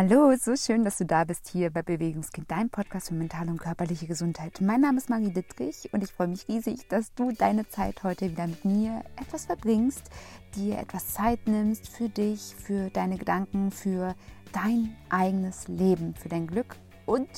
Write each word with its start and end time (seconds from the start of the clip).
Hallo, 0.00 0.32
so 0.38 0.54
schön, 0.54 0.84
dass 0.84 0.98
du 0.98 1.06
da 1.06 1.24
bist 1.24 1.48
hier 1.48 1.70
bei 1.70 1.82
Bewegungskind, 1.82 2.48
dein 2.48 2.70
Podcast 2.70 3.08
für 3.08 3.14
mentale 3.14 3.50
und 3.50 3.58
körperliche 3.58 4.06
Gesundheit. 4.06 4.60
Mein 4.60 4.80
Name 4.80 4.98
ist 4.98 5.10
Marie 5.10 5.32
Dittrich 5.32 5.92
und 5.92 6.04
ich 6.04 6.12
freue 6.12 6.28
mich 6.28 6.46
riesig, 6.46 6.86
dass 6.88 7.12
du 7.14 7.32
deine 7.32 7.68
Zeit 7.68 8.04
heute 8.04 8.30
wieder 8.30 8.46
mit 8.46 8.64
mir 8.64 9.02
etwas 9.16 9.46
verbringst, 9.46 10.08
dir 10.54 10.78
etwas 10.78 11.14
Zeit 11.14 11.48
nimmst 11.48 11.88
für 11.88 12.08
dich, 12.08 12.54
für 12.54 12.90
deine 12.90 13.18
Gedanken, 13.18 13.72
für 13.72 14.14
dein 14.52 14.94
eigenes 15.08 15.66
Leben, 15.66 16.14
für 16.14 16.28
dein 16.28 16.46
Glück 16.46 16.76
und 17.04 17.28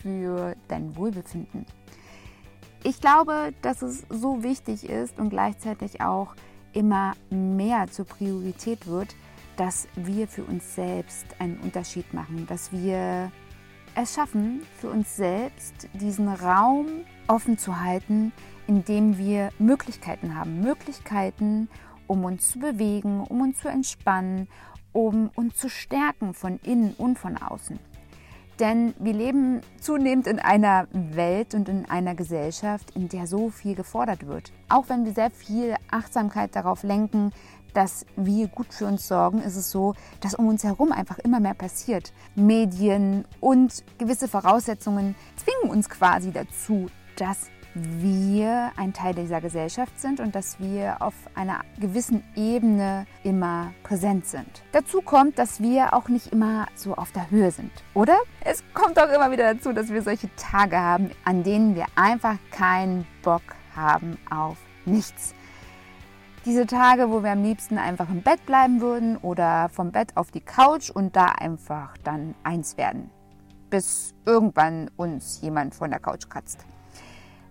für 0.00 0.54
dein 0.68 0.94
Wohlbefinden. 0.94 1.66
Ich 2.84 3.00
glaube, 3.00 3.52
dass 3.60 3.82
es 3.82 4.04
so 4.08 4.44
wichtig 4.44 4.88
ist 4.88 5.18
und 5.18 5.30
gleichzeitig 5.30 6.00
auch 6.00 6.36
immer 6.72 7.14
mehr 7.30 7.88
zur 7.90 8.04
Priorität 8.04 8.86
wird, 8.86 9.16
dass 9.56 9.88
wir 9.94 10.28
für 10.28 10.44
uns 10.44 10.74
selbst 10.74 11.26
einen 11.38 11.58
Unterschied 11.58 12.12
machen, 12.12 12.46
dass 12.48 12.72
wir 12.72 13.30
es 13.94 14.14
schaffen, 14.14 14.62
für 14.78 14.90
uns 14.90 15.16
selbst 15.16 15.88
diesen 15.92 16.28
Raum 16.28 16.86
offen 17.28 17.58
zu 17.58 17.80
halten, 17.80 18.32
in 18.66 18.84
dem 18.84 19.18
wir 19.18 19.50
Möglichkeiten 19.58 20.36
haben. 20.36 20.60
Möglichkeiten, 20.60 21.68
um 22.06 22.24
uns 22.24 22.50
zu 22.50 22.58
bewegen, 22.58 23.22
um 23.22 23.40
uns 23.40 23.58
zu 23.58 23.68
entspannen, 23.68 24.48
um 24.92 25.30
uns 25.34 25.56
zu 25.56 25.68
stärken 25.68 26.34
von 26.34 26.58
innen 26.64 26.94
und 26.98 27.18
von 27.18 27.36
außen. 27.36 27.78
Denn 28.60 28.94
wir 29.00 29.12
leben 29.12 29.62
zunehmend 29.80 30.28
in 30.28 30.38
einer 30.38 30.86
Welt 30.92 31.54
und 31.54 31.68
in 31.68 31.90
einer 31.90 32.14
Gesellschaft, 32.14 32.92
in 32.94 33.08
der 33.08 33.26
so 33.26 33.50
viel 33.50 33.74
gefordert 33.74 34.26
wird. 34.28 34.52
Auch 34.68 34.88
wenn 34.88 35.04
wir 35.04 35.12
sehr 35.12 35.30
viel 35.30 35.74
Achtsamkeit 35.90 36.54
darauf 36.54 36.84
lenken, 36.84 37.32
dass 37.74 38.06
wir 38.16 38.48
gut 38.48 38.72
für 38.72 38.86
uns 38.86 39.06
sorgen, 39.06 39.42
ist 39.42 39.56
es 39.56 39.70
so, 39.70 39.94
dass 40.20 40.34
um 40.34 40.48
uns 40.48 40.64
herum 40.64 40.92
einfach 40.92 41.18
immer 41.18 41.40
mehr 41.40 41.54
passiert. 41.54 42.12
Medien 42.34 43.24
und 43.40 43.84
gewisse 43.98 44.28
Voraussetzungen 44.28 45.14
zwingen 45.36 45.70
uns 45.70 45.88
quasi 45.88 46.32
dazu, 46.32 46.88
dass 47.16 47.50
wir 47.74 48.70
ein 48.76 48.92
Teil 48.92 49.14
dieser 49.14 49.40
Gesellschaft 49.40 50.00
sind 50.00 50.20
und 50.20 50.34
dass 50.34 50.60
wir 50.60 51.02
auf 51.02 51.14
einer 51.34 51.60
gewissen 51.80 52.22
Ebene 52.36 53.06
immer 53.24 53.72
präsent 53.82 54.26
sind. 54.26 54.62
Dazu 54.72 55.02
kommt, 55.02 55.38
dass 55.38 55.60
wir 55.60 55.92
auch 55.92 56.08
nicht 56.08 56.32
immer 56.32 56.66
so 56.76 56.94
auf 56.94 57.10
der 57.10 57.30
Höhe 57.30 57.50
sind, 57.50 57.72
oder? 57.92 58.16
Es 58.40 58.62
kommt 58.74 58.98
auch 58.98 59.10
immer 59.10 59.30
wieder 59.32 59.54
dazu, 59.54 59.72
dass 59.72 59.88
wir 59.88 60.02
solche 60.02 60.30
Tage 60.36 60.78
haben, 60.78 61.10
an 61.24 61.42
denen 61.42 61.74
wir 61.74 61.86
einfach 61.96 62.36
keinen 62.52 63.06
Bock 63.22 63.42
haben 63.74 64.18
auf 64.30 64.56
nichts. 64.86 65.34
Diese 66.44 66.66
Tage, 66.66 67.10
wo 67.10 67.22
wir 67.22 67.30
am 67.32 67.42
liebsten 67.42 67.78
einfach 67.78 68.10
im 68.10 68.20
Bett 68.20 68.44
bleiben 68.44 68.82
würden 68.82 69.16
oder 69.16 69.70
vom 69.70 69.92
Bett 69.92 70.14
auf 70.14 70.30
die 70.30 70.42
Couch 70.42 70.90
und 70.90 71.16
da 71.16 71.26
einfach 71.26 71.96
dann 72.04 72.34
eins 72.42 72.76
werden, 72.76 73.08
bis 73.70 74.12
irgendwann 74.26 74.90
uns 74.96 75.40
jemand 75.40 75.74
von 75.74 75.90
der 75.90 76.00
Couch 76.00 76.28
kratzt. 76.28 76.66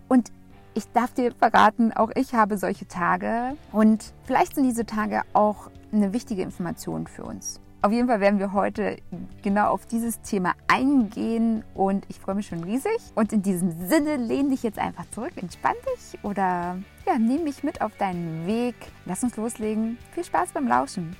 Und 0.06 0.30
ich 0.74 0.86
darf 0.92 1.12
dir 1.12 1.32
verraten, 1.32 1.92
auch 1.92 2.12
ich 2.14 2.34
habe 2.34 2.56
solche 2.56 2.86
Tage 2.86 3.56
und 3.72 4.14
vielleicht 4.22 4.54
sind 4.54 4.64
diese 4.64 4.86
Tage 4.86 5.22
auch 5.32 5.70
eine 5.92 6.12
wichtige 6.12 6.42
Information 6.42 7.08
für 7.08 7.24
uns. 7.24 7.60
Auf 7.84 7.92
jeden 7.92 8.08
Fall 8.08 8.20
werden 8.20 8.38
wir 8.38 8.54
heute 8.54 8.96
genau 9.42 9.66
auf 9.66 9.84
dieses 9.84 10.22
Thema 10.22 10.54
eingehen 10.68 11.62
und 11.74 12.06
ich 12.08 12.18
freue 12.18 12.34
mich 12.34 12.46
schon 12.46 12.64
riesig. 12.64 12.96
Und 13.14 13.30
in 13.34 13.42
diesem 13.42 13.72
Sinne 13.90 14.16
lehn 14.16 14.48
dich 14.48 14.62
jetzt 14.62 14.78
einfach 14.78 15.04
zurück, 15.10 15.32
entspann 15.36 15.74
dich 15.94 16.18
oder 16.24 16.78
ja, 17.06 17.18
nimm 17.18 17.44
mich 17.44 17.62
mit 17.62 17.82
auf 17.82 17.94
deinen 17.98 18.46
Weg. 18.46 18.74
Lass 19.04 19.22
uns 19.22 19.36
loslegen. 19.36 19.98
Viel 20.12 20.24
Spaß 20.24 20.52
beim 20.52 20.66
Lauschen. 20.66 21.14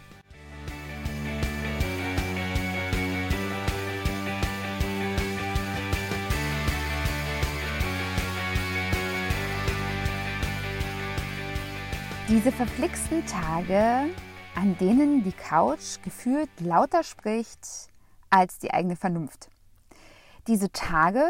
Diese 12.31 12.51
verflixten 12.51 13.23
Tage 13.27 14.09
an 14.55 14.77
denen 14.79 15.23
die 15.25 15.33
Couch 15.33 16.01
gefühlt 16.03 16.49
lauter 16.61 17.03
spricht 17.03 17.89
als 18.31 18.59
die 18.59 18.73
eigene 18.73 18.97
Vernunft. 18.97 19.49
Diese 20.47 20.71
Tage, 20.71 21.25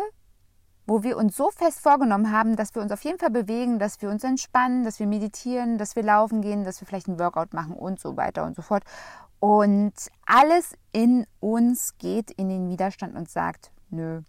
wo 0.86 1.02
wir 1.02 1.16
uns 1.16 1.36
so 1.36 1.50
fest 1.50 1.80
vorgenommen 1.80 2.30
haben, 2.30 2.56
dass 2.56 2.74
wir 2.74 2.82
uns 2.82 2.92
auf 2.92 3.02
jeden 3.02 3.18
Fall 3.18 3.30
bewegen, 3.30 3.78
dass 3.78 4.02
wir 4.02 4.10
uns 4.10 4.24
entspannen, 4.24 4.84
dass 4.84 4.98
wir 4.98 5.06
meditieren, 5.06 5.78
dass 5.78 5.96
wir 5.96 6.02
laufen 6.02 6.42
gehen, 6.42 6.64
dass 6.64 6.80
wir 6.80 6.86
vielleicht 6.86 7.08
einen 7.08 7.18
Workout 7.18 7.54
machen 7.54 7.74
und 7.74 7.98
so 8.00 8.16
weiter 8.16 8.44
und 8.44 8.56
so 8.56 8.62
fort. 8.62 8.84
Und 9.40 9.94
alles 10.26 10.74
in 10.92 11.26
uns 11.40 11.96
geht 11.98 12.30
in 12.30 12.48
den 12.48 12.68
Widerstand 12.68 13.14
und 13.14 13.30
sagt, 13.30 13.72
nö, 13.90 14.22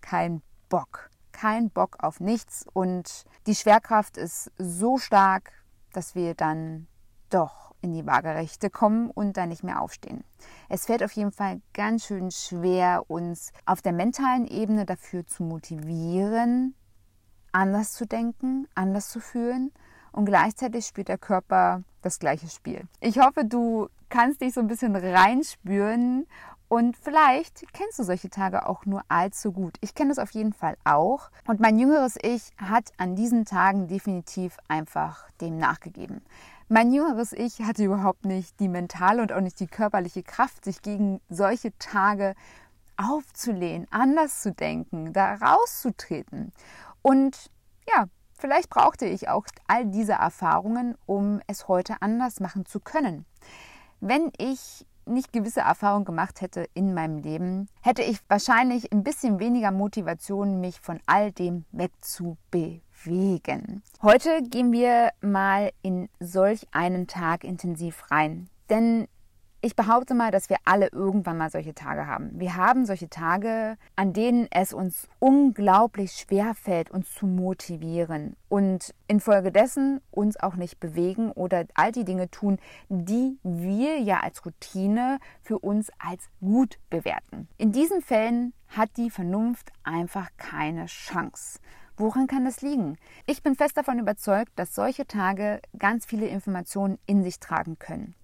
kein 0.00 0.42
Bock, 0.68 1.10
kein 1.32 1.70
Bock 1.70 1.96
auf 2.00 2.20
nichts. 2.20 2.66
Und 2.72 3.24
die 3.46 3.54
Schwerkraft 3.54 4.16
ist 4.16 4.50
so 4.58 4.98
stark, 4.98 5.52
dass 5.92 6.14
wir 6.14 6.34
dann 6.34 6.86
doch 7.30 7.69
in 7.82 7.92
die 7.92 8.06
Waagerechte 8.06 8.70
kommen 8.70 9.10
und 9.10 9.36
dann 9.36 9.48
nicht 9.48 9.64
mehr 9.64 9.80
aufstehen. 9.80 10.24
Es 10.68 10.86
fällt 10.86 11.02
auf 11.02 11.12
jeden 11.12 11.32
Fall 11.32 11.60
ganz 11.72 12.06
schön 12.06 12.30
schwer, 12.30 13.04
uns 13.08 13.52
auf 13.66 13.82
der 13.82 13.92
mentalen 13.92 14.46
Ebene 14.46 14.86
dafür 14.86 15.26
zu 15.26 15.42
motivieren, 15.42 16.74
anders 17.52 17.92
zu 17.92 18.06
denken, 18.06 18.68
anders 18.74 19.08
zu 19.08 19.20
fühlen 19.20 19.72
und 20.12 20.24
gleichzeitig 20.24 20.86
spielt 20.86 21.08
der 21.08 21.18
Körper 21.18 21.82
das 22.02 22.18
gleiche 22.18 22.48
Spiel. 22.48 22.82
Ich 23.00 23.18
hoffe, 23.18 23.44
du 23.44 23.88
kannst 24.08 24.40
dich 24.40 24.54
so 24.54 24.60
ein 24.60 24.66
bisschen 24.66 24.96
reinspüren 24.96 26.26
und 26.72 26.96
vielleicht 26.96 27.64
kennst 27.72 27.98
du 27.98 28.04
solche 28.04 28.30
Tage 28.30 28.68
auch 28.68 28.86
nur 28.86 29.02
allzu 29.08 29.50
gut. 29.50 29.76
Ich 29.80 29.96
kenne 29.96 30.12
es 30.12 30.20
auf 30.20 30.30
jeden 30.30 30.52
Fall 30.52 30.76
auch. 30.84 31.30
Und 31.48 31.58
mein 31.58 31.80
jüngeres 31.80 32.16
Ich 32.22 32.52
hat 32.58 32.92
an 32.96 33.16
diesen 33.16 33.44
Tagen 33.44 33.88
definitiv 33.88 34.56
einfach 34.68 35.28
dem 35.40 35.58
nachgegeben. 35.58 36.22
Mein 36.72 36.92
jüngeres 36.92 37.32
Ich 37.32 37.62
hatte 37.62 37.82
überhaupt 37.82 38.24
nicht 38.24 38.60
die 38.60 38.68
mentale 38.68 39.22
und 39.22 39.32
auch 39.32 39.40
nicht 39.40 39.58
die 39.58 39.66
körperliche 39.66 40.22
Kraft, 40.22 40.64
sich 40.64 40.82
gegen 40.82 41.20
solche 41.28 41.76
Tage 41.80 42.36
aufzulehnen, 42.96 43.88
anders 43.90 44.40
zu 44.40 44.52
denken, 44.52 45.12
da 45.12 45.34
rauszutreten. 45.34 46.52
Und 47.02 47.50
ja, 47.92 48.04
vielleicht 48.38 48.70
brauchte 48.70 49.04
ich 49.06 49.28
auch 49.28 49.46
all 49.66 49.84
diese 49.86 50.12
Erfahrungen, 50.12 50.94
um 51.06 51.40
es 51.48 51.66
heute 51.66 51.96
anders 52.02 52.38
machen 52.38 52.64
zu 52.66 52.78
können. 52.78 53.26
Wenn 53.98 54.30
ich 54.38 54.86
nicht 55.06 55.32
gewisse 55.32 55.62
Erfahrungen 55.62 56.04
gemacht 56.04 56.40
hätte 56.40 56.68
in 56.74 56.94
meinem 56.94 57.18
Leben, 57.18 57.66
hätte 57.80 58.02
ich 58.02 58.20
wahrscheinlich 58.28 58.92
ein 58.92 59.02
bisschen 59.02 59.40
weniger 59.40 59.72
Motivation, 59.72 60.60
mich 60.60 60.78
von 60.78 61.00
all 61.06 61.32
dem 61.32 61.64
wegzubewegen 61.72 62.82
bewegen. 63.04 63.82
Heute 64.02 64.42
gehen 64.42 64.72
wir 64.72 65.10
mal 65.20 65.72
in 65.82 66.08
solch 66.18 66.66
einen 66.72 67.06
Tag 67.06 67.44
intensiv 67.44 68.10
rein. 68.10 68.48
Denn 68.68 69.08
ich 69.62 69.76
behaupte 69.76 70.14
mal, 70.14 70.30
dass 70.30 70.48
wir 70.48 70.56
alle 70.64 70.88
irgendwann 70.90 71.36
mal 71.36 71.50
solche 71.50 71.74
Tage 71.74 72.06
haben. 72.06 72.30
Wir 72.32 72.56
haben 72.56 72.86
solche 72.86 73.10
Tage, 73.10 73.76
an 73.94 74.14
denen 74.14 74.48
es 74.50 74.72
uns 74.72 75.06
unglaublich 75.18 76.12
schwer 76.12 76.54
fällt, 76.54 76.90
uns 76.90 77.12
zu 77.12 77.26
motivieren 77.26 78.36
und 78.48 78.94
infolgedessen 79.06 80.00
uns 80.10 80.38
auch 80.40 80.54
nicht 80.54 80.80
bewegen 80.80 81.30
oder 81.32 81.66
all 81.74 81.92
die 81.92 82.06
Dinge 82.06 82.30
tun, 82.30 82.58
die 82.88 83.38
wir 83.42 83.98
ja 83.98 84.20
als 84.20 84.46
Routine 84.46 85.18
für 85.42 85.58
uns 85.58 85.90
als 85.98 86.30
gut 86.40 86.78
bewerten. 86.88 87.46
In 87.58 87.70
diesen 87.70 88.00
Fällen 88.00 88.54
hat 88.68 88.96
die 88.96 89.10
Vernunft 89.10 89.72
einfach 89.82 90.30
keine 90.38 90.86
Chance. 90.86 91.58
Woran 92.00 92.28
kann 92.28 92.46
das 92.46 92.62
liegen? 92.62 92.96
Ich 93.26 93.42
bin 93.42 93.54
fest 93.54 93.76
davon 93.76 93.98
überzeugt, 93.98 94.52
dass 94.56 94.74
solche 94.74 95.06
Tage 95.06 95.60
ganz 95.78 96.06
viele 96.06 96.28
Informationen 96.28 96.98
in 97.04 97.22
sich 97.22 97.40
tragen 97.40 97.78
können. 97.78 98.14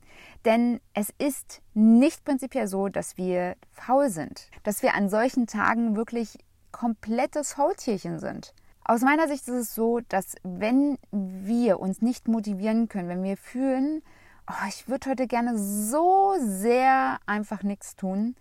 Denn 0.47 0.81
es 0.94 1.12
ist 1.19 1.60
nicht 1.75 2.25
prinzipiell 2.25 2.69
so, 2.69 2.88
dass 2.88 3.19
wir 3.19 3.54
faul 3.72 4.09
sind, 4.09 4.48
dass 4.62 4.82
wir 4.82 4.94
an 4.94 5.11
solchen 5.11 5.46
Tagen 5.46 5.94
wirklich 5.94 6.38
komplettes 6.73 7.52
Faultierchen 7.52 8.19
sind. 8.19 8.55
Aus 8.82 9.02
meiner 9.02 9.28
Sicht 9.28 9.43
ist 9.43 9.55
es 9.55 9.75
so, 9.75 10.00
dass 10.08 10.37
wenn 10.43 10.96
wir 11.11 11.78
uns 11.78 12.00
nicht 12.00 12.28
motivieren 12.28 12.88
können, 12.88 13.11
wenn 13.11 13.25
wir 13.25 13.37
fühlen, 13.37 14.02
oh, 14.49 14.69
ich 14.70 14.88
würde 14.88 15.11
heute 15.11 15.26
gerne 15.26 15.58
so 15.58 16.34
sehr 16.38 17.19
einfach 17.26 17.62
nichts 17.62 17.94
tun, 17.94 18.37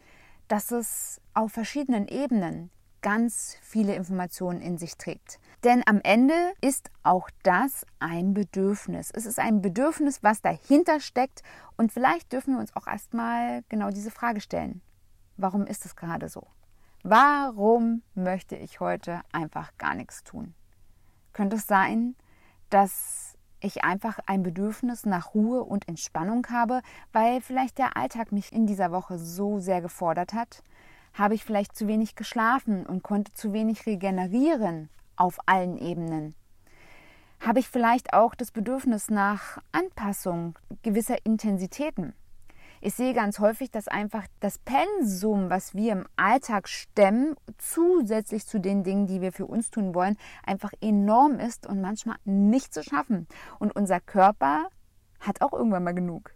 dass 0.47 0.71
es 0.71 1.19
auf 1.33 1.51
verschiedenen 1.51 2.07
Ebenen 2.07 2.69
ganz 3.05 3.55
viele 3.61 3.93
Informationen 3.93 4.61
in 4.61 4.79
sich 4.79 4.97
trägt. 4.97 5.39
Denn 5.63 5.83
am 5.85 6.01
Ende 6.03 6.33
ist 6.59 6.89
auch 7.03 7.29
das 7.43 7.85
ein 7.99 8.33
Bedürfnis. 8.33 9.11
Es 9.13 9.27
ist 9.27 9.37
ein 9.37 9.61
Bedürfnis, 9.61 10.23
was 10.23 10.41
dahinter 10.41 10.99
steckt. 10.99 11.43
Und 11.77 11.91
vielleicht 11.91 12.33
dürfen 12.33 12.55
wir 12.55 12.59
uns 12.59 12.75
auch 12.75 12.87
erstmal 12.87 13.61
genau 13.69 13.91
diese 13.91 14.09
Frage 14.09 14.41
stellen. 14.41 14.81
Warum 15.37 15.67
ist 15.67 15.85
es 15.85 15.95
gerade 15.95 16.29
so? 16.29 16.47
Warum 17.03 18.01
möchte 18.15 18.55
ich 18.55 18.79
heute 18.79 19.21
einfach 19.31 19.77
gar 19.77 19.93
nichts 19.93 20.23
tun? 20.23 20.55
Könnte 21.31 21.57
es 21.57 21.67
sein, 21.67 22.15
dass 22.71 23.37
ich 23.59 23.83
einfach 23.83 24.17
ein 24.25 24.41
Bedürfnis 24.41 25.05
nach 25.05 25.35
Ruhe 25.35 25.63
und 25.63 25.87
Entspannung 25.87 26.47
habe, 26.49 26.81
weil 27.13 27.39
vielleicht 27.39 27.77
der 27.77 27.97
Alltag 27.97 28.31
mich 28.31 28.51
in 28.51 28.65
dieser 28.65 28.91
Woche 28.91 29.19
so 29.19 29.59
sehr 29.59 29.81
gefordert 29.81 30.33
hat? 30.33 30.63
Habe 31.17 31.33
ich 31.33 31.45
vielleicht 31.45 31.77
zu 31.77 31.87
wenig 31.87 32.15
geschlafen 32.15 32.85
und 32.85 33.01
konnte 33.01 33.31
zu 33.31 33.53
wenig 33.53 33.85
regenerieren 33.85 34.89
auf 35.15 35.39
allen 35.45 35.77
Ebenen? 35.77 36.35
Habe 37.39 37.59
ich 37.59 37.69
vielleicht 37.69 38.13
auch 38.13 38.35
das 38.35 38.51
Bedürfnis 38.51 39.09
nach 39.09 39.59
Anpassung 39.71 40.59
gewisser 40.83 41.25
Intensitäten? 41.25 42.13
Ich 42.81 42.95
sehe 42.95 43.13
ganz 43.13 43.39
häufig, 43.39 43.71
dass 43.71 43.87
einfach 43.87 44.25
das 44.41 44.57
Pensum, 44.57 45.49
was 45.49 45.73
wir 45.73 45.93
im 45.93 46.05
Alltag 46.17 46.67
stemmen, 46.67 47.35
zusätzlich 47.57 48.45
zu 48.45 48.59
den 48.59 48.83
Dingen, 48.83 49.07
die 49.07 49.21
wir 49.21 49.31
für 49.31 49.45
uns 49.45 49.71
tun 49.71 49.95
wollen, 49.95 50.17
einfach 50.45 50.73
enorm 50.81 51.39
ist 51.39 51.65
und 51.65 51.79
manchmal 51.79 52.17
nicht 52.25 52.73
zu 52.73 52.83
schaffen. 52.83 53.25
Und 53.57 53.73
unser 53.73 54.01
Körper 54.01 54.67
hat 55.21 55.41
auch 55.41 55.53
irgendwann 55.53 55.85
mal 55.85 55.93
genug. 55.93 56.31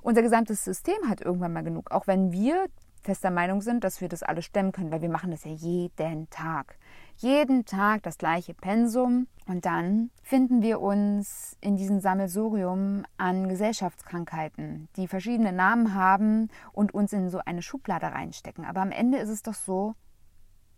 Unser 0.00 0.22
gesamtes 0.22 0.64
System 0.64 1.08
hat 1.08 1.20
irgendwann 1.20 1.52
mal 1.52 1.64
genug, 1.64 1.90
auch 1.90 2.06
wenn 2.06 2.32
wir 2.32 2.66
fester 3.02 3.30
Meinung 3.30 3.60
sind, 3.60 3.84
dass 3.84 4.00
wir 4.00 4.08
das 4.08 4.22
alles 4.22 4.44
stemmen 4.44 4.72
können, 4.72 4.90
weil 4.90 5.02
wir 5.02 5.08
machen 5.08 5.30
das 5.30 5.44
ja 5.44 5.50
jeden 5.50 6.30
Tag. 6.30 6.78
Jeden 7.16 7.64
Tag 7.64 8.02
das 8.02 8.18
gleiche 8.18 8.54
Pensum 8.54 9.26
und 9.46 9.66
dann 9.66 10.10
finden 10.22 10.62
wir 10.62 10.80
uns 10.80 11.56
in 11.60 11.76
diesem 11.76 12.00
Sammelsurium 12.00 13.04
an 13.16 13.48
Gesellschaftskrankheiten, 13.48 14.88
die 14.96 15.08
verschiedene 15.08 15.52
Namen 15.52 15.94
haben 15.94 16.48
und 16.72 16.94
uns 16.94 17.12
in 17.12 17.28
so 17.28 17.38
eine 17.44 17.62
Schublade 17.62 18.06
reinstecken. 18.06 18.64
Aber 18.64 18.80
am 18.80 18.92
Ende 18.92 19.18
ist 19.18 19.28
es 19.28 19.42
doch 19.42 19.54
so, 19.54 19.94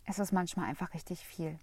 es 0.07 0.19
ist 0.19 0.33
manchmal 0.33 0.69
einfach 0.69 0.93
richtig 0.95 1.27
viel. 1.27 1.59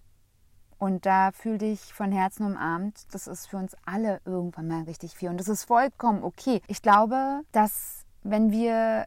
Und 0.78 1.06
da 1.06 1.32
fühl 1.32 1.60
dich 1.60 1.94
von 1.94 2.12
Herzen 2.12 2.44
umarmt. 2.44 3.06
Das 3.14 3.28
ist 3.28 3.46
für 3.46 3.58
uns 3.58 3.76
alle 3.86 4.20
irgendwann 4.26 4.68
mal 4.68 4.84
richtig 4.84 5.14
viel. 5.14 5.30
Und 5.30 5.40
das 5.40 5.48
ist 5.48 5.66
vollkommen 5.66 6.24
okay. 6.24 6.60
Ich 6.66 6.82
glaube, 6.82 7.42
dass 7.52 8.04
wenn 8.24 8.52
wir 8.52 9.06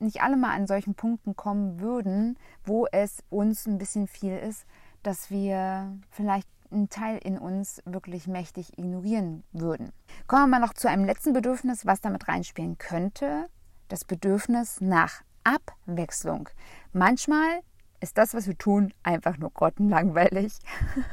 nicht 0.00 0.22
alle 0.22 0.36
mal 0.36 0.54
an 0.54 0.66
solchen 0.66 0.94
Punkten 0.94 1.36
kommen 1.36 1.80
würden, 1.80 2.38
wo 2.64 2.86
es 2.92 3.22
uns 3.30 3.66
ein 3.66 3.78
bisschen 3.78 4.06
viel 4.06 4.36
ist, 4.36 4.66
dass 5.02 5.30
wir 5.30 5.96
vielleicht 6.10 6.48
einen 6.70 6.88
Teil 6.88 7.18
in 7.18 7.38
uns 7.38 7.82
wirklich 7.84 8.26
mächtig 8.26 8.78
ignorieren 8.78 9.44
würden. 9.52 9.92
Kommen 10.26 10.42
wir 10.42 10.58
mal 10.58 10.66
noch 10.66 10.74
zu 10.74 10.88
einem 10.88 11.04
letzten 11.04 11.32
Bedürfnis, 11.32 11.86
was 11.86 12.00
damit 12.00 12.28
reinspielen 12.28 12.78
könnte. 12.78 13.46
Das 13.88 14.04
Bedürfnis 14.04 14.80
nach 14.80 15.22
Abwechslung. 15.44 16.48
Manchmal 16.92 17.60
ist 18.00 18.18
das, 18.18 18.34
was 18.34 18.46
wir 18.46 18.58
tun, 18.58 18.92
einfach 19.02 19.38
nur 19.38 19.50
grottenlangweilig. 19.52 20.52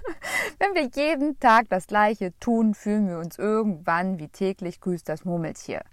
Wenn 0.59 0.73
wir 0.73 0.89
jeden 0.95 1.39
Tag 1.39 1.69
das 1.69 1.87
Gleiche 1.87 2.37
tun, 2.39 2.73
fühlen 2.73 3.07
wir 3.07 3.19
uns 3.19 3.37
irgendwann 3.37 4.19
wie 4.19 4.27
täglich 4.27 4.81
grüßt 4.81 5.07
das 5.07 5.23
Murmeltier. 5.23 5.83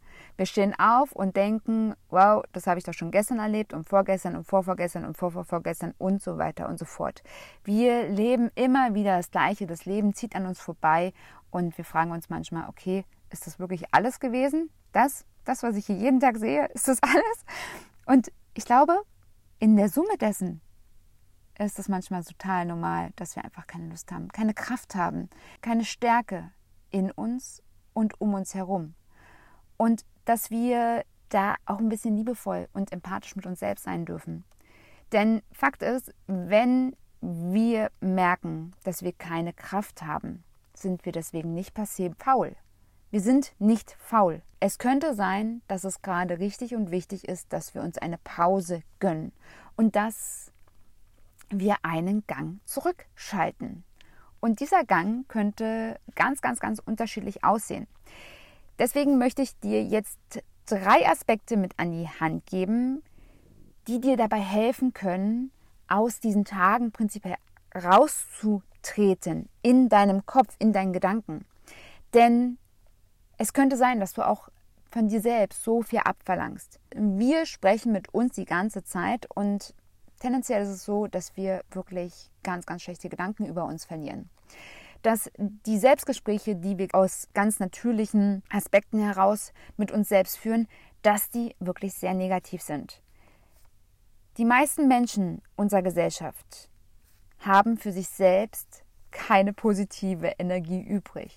Wir 0.40 0.46
stehen 0.46 0.74
auf 0.78 1.12
und 1.12 1.36
denken, 1.36 1.94
wow, 2.08 2.42
das 2.52 2.66
habe 2.66 2.78
ich 2.78 2.84
doch 2.84 2.94
schon 2.94 3.10
gestern 3.10 3.40
erlebt 3.40 3.74
und 3.74 3.86
vorgestern 3.86 4.36
und 4.36 4.44
vorvorgestern 4.44 5.04
und 5.04 5.18
vorvorgestern 5.18 5.92
und 5.98 6.22
so 6.22 6.38
weiter 6.38 6.66
und 6.66 6.78
so 6.78 6.86
fort. 6.86 7.22
Wir 7.62 8.08
leben 8.08 8.50
immer 8.54 8.94
wieder 8.94 9.18
das 9.18 9.30
Gleiche. 9.30 9.66
Das 9.66 9.84
Leben 9.84 10.14
zieht 10.14 10.34
an 10.34 10.46
uns 10.46 10.58
vorbei 10.58 11.12
und 11.50 11.76
wir 11.76 11.84
fragen 11.84 12.10
uns 12.10 12.30
manchmal, 12.30 12.70
okay, 12.70 13.04
ist 13.28 13.46
das 13.46 13.58
wirklich 13.58 13.92
alles 13.92 14.18
gewesen? 14.18 14.70
Das, 14.92 15.26
das, 15.44 15.62
was 15.62 15.76
ich 15.76 15.84
hier 15.84 15.96
jeden 15.96 16.20
Tag 16.20 16.38
sehe, 16.38 16.68
ist 16.68 16.88
das 16.88 17.00
alles? 17.02 17.44
Und 18.06 18.32
ich 18.54 18.64
glaube, 18.64 18.96
in 19.58 19.76
der 19.76 19.90
Summe 19.90 20.16
dessen 20.18 20.62
ist 21.58 21.78
es 21.78 21.90
manchmal 21.90 22.24
total 22.24 22.64
normal, 22.64 23.10
dass 23.16 23.36
wir 23.36 23.44
einfach 23.44 23.66
keine 23.66 23.90
Lust 23.90 24.10
haben, 24.10 24.28
keine 24.28 24.54
Kraft 24.54 24.94
haben, 24.94 25.28
keine 25.60 25.84
Stärke 25.84 26.50
in 26.88 27.10
uns 27.10 27.62
und 27.92 28.18
um 28.22 28.32
uns 28.32 28.54
herum. 28.54 28.94
Und 29.76 30.06
dass 30.24 30.50
wir 30.50 31.04
da 31.28 31.54
auch 31.66 31.78
ein 31.78 31.88
bisschen 31.88 32.16
liebevoll 32.16 32.68
und 32.72 32.92
empathisch 32.92 33.36
mit 33.36 33.46
uns 33.46 33.60
selbst 33.60 33.84
sein 33.84 34.04
dürfen. 34.04 34.44
Denn 35.12 35.42
Fakt 35.52 35.82
ist, 35.82 36.14
wenn 36.26 36.96
wir 37.20 37.90
merken, 38.00 38.72
dass 38.84 39.02
wir 39.02 39.12
keine 39.12 39.52
Kraft 39.52 40.02
haben, 40.02 40.44
sind 40.74 41.04
wir 41.04 41.12
deswegen 41.12 41.54
nicht 41.54 41.74
passiv 41.74 42.14
faul. 42.18 42.56
Wir 43.10 43.20
sind 43.20 43.52
nicht 43.58 43.96
faul. 43.98 44.42
Es 44.60 44.78
könnte 44.78 45.14
sein, 45.14 45.62
dass 45.68 45.84
es 45.84 46.00
gerade 46.02 46.38
richtig 46.38 46.74
und 46.74 46.90
wichtig 46.90 47.28
ist, 47.28 47.52
dass 47.52 47.74
wir 47.74 47.82
uns 47.82 47.98
eine 47.98 48.18
Pause 48.18 48.82
gönnen 49.00 49.32
und 49.76 49.96
dass 49.96 50.52
wir 51.50 51.76
einen 51.82 52.24
Gang 52.26 52.60
zurückschalten. 52.64 53.84
Und 54.38 54.60
dieser 54.60 54.84
Gang 54.84 55.28
könnte 55.28 55.98
ganz, 56.14 56.40
ganz, 56.40 56.60
ganz 56.60 56.78
unterschiedlich 56.78 57.44
aussehen. 57.44 57.86
Deswegen 58.80 59.18
möchte 59.18 59.42
ich 59.42 59.60
dir 59.60 59.84
jetzt 59.84 60.18
drei 60.64 61.06
Aspekte 61.06 61.58
mit 61.58 61.78
an 61.78 61.92
die 61.92 62.08
Hand 62.08 62.46
geben, 62.46 63.02
die 63.86 64.00
dir 64.00 64.16
dabei 64.16 64.40
helfen 64.40 64.94
können, 64.94 65.52
aus 65.86 66.18
diesen 66.18 66.46
Tagen 66.46 66.90
prinzipiell 66.90 67.36
rauszutreten 67.74 69.50
in 69.60 69.90
deinem 69.90 70.24
Kopf, 70.24 70.56
in 70.58 70.72
deinen 70.72 70.94
Gedanken. 70.94 71.44
Denn 72.14 72.56
es 73.36 73.52
könnte 73.52 73.76
sein, 73.76 74.00
dass 74.00 74.14
du 74.14 74.26
auch 74.26 74.48
von 74.90 75.08
dir 75.08 75.20
selbst 75.20 75.62
so 75.62 75.82
viel 75.82 75.98
abverlangst. 75.98 76.80
Wir 76.94 77.44
sprechen 77.44 77.92
mit 77.92 78.14
uns 78.14 78.34
die 78.34 78.46
ganze 78.46 78.82
Zeit 78.82 79.28
und 79.34 79.74
tendenziell 80.20 80.62
ist 80.62 80.70
es 80.70 80.86
so, 80.86 81.06
dass 81.06 81.36
wir 81.36 81.64
wirklich 81.70 82.30
ganz, 82.42 82.64
ganz 82.64 82.80
schlechte 82.80 83.10
Gedanken 83.10 83.44
über 83.44 83.66
uns 83.66 83.84
verlieren 83.84 84.30
dass 85.02 85.30
die 85.38 85.78
Selbstgespräche, 85.78 86.56
die 86.56 86.78
wir 86.78 86.88
aus 86.92 87.28
ganz 87.34 87.60
natürlichen 87.60 88.42
Aspekten 88.50 89.00
heraus 89.00 89.52
mit 89.76 89.90
uns 89.92 90.08
selbst 90.08 90.38
führen, 90.38 90.68
dass 91.02 91.30
die 91.30 91.54
wirklich 91.58 91.94
sehr 91.94 92.14
negativ 92.14 92.62
sind. 92.62 93.02
Die 94.36 94.44
meisten 94.44 94.88
Menschen 94.88 95.42
unserer 95.56 95.82
Gesellschaft 95.82 96.68
haben 97.40 97.76
für 97.76 97.92
sich 97.92 98.08
selbst 98.08 98.84
keine 99.10 99.52
positive 99.52 100.34
Energie 100.38 100.80
übrig. 100.80 101.36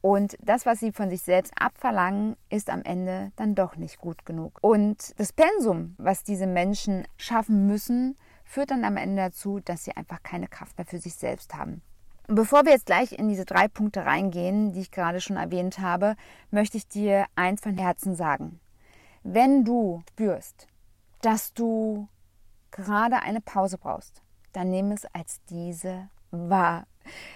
Und 0.00 0.36
das, 0.40 0.66
was 0.66 0.80
sie 0.80 0.92
von 0.92 1.08
sich 1.08 1.22
selbst 1.22 1.54
abverlangen, 1.58 2.36
ist 2.50 2.68
am 2.68 2.82
Ende 2.82 3.32
dann 3.36 3.54
doch 3.54 3.76
nicht 3.76 3.98
gut 3.98 4.26
genug. 4.26 4.58
Und 4.60 5.18
das 5.18 5.32
Pensum, 5.32 5.94
was 5.96 6.24
diese 6.24 6.46
Menschen 6.46 7.08
schaffen 7.16 7.66
müssen, 7.66 8.18
führt 8.44 8.70
dann 8.70 8.84
am 8.84 8.98
Ende 8.98 9.22
dazu, 9.22 9.60
dass 9.60 9.84
sie 9.84 9.96
einfach 9.96 10.22
keine 10.22 10.48
Kraft 10.48 10.76
mehr 10.76 10.86
für 10.86 10.98
sich 10.98 11.14
selbst 11.14 11.54
haben. 11.54 11.80
Bevor 12.26 12.64
wir 12.64 12.72
jetzt 12.72 12.86
gleich 12.86 13.12
in 13.12 13.28
diese 13.28 13.44
drei 13.44 13.68
Punkte 13.68 14.06
reingehen, 14.06 14.72
die 14.72 14.80
ich 14.80 14.90
gerade 14.90 15.20
schon 15.20 15.36
erwähnt 15.36 15.78
habe, 15.78 16.16
möchte 16.50 16.78
ich 16.78 16.88
dir 16.88 17.26
eins 17.34 17.60
von 17.60 17.76
Herzen 17.76 18.14
sagen. 18.14 18.60
Wenn 19.22 19.64
du 19.64 20.02
spürst, 20.10 20.66
dass 21.20 21.52
du 21.52 22.08
gerade 22.70 23.20
eine 23.20 23.40
Pause 23.40 23.76
brauchst, 23.76 24.22
dann 24.52 24.70
nehme 24.70 24.94
es 24.94 25.04
als 25.12 25.40
diese 25.50 26.08
wahr. 26.30 26.86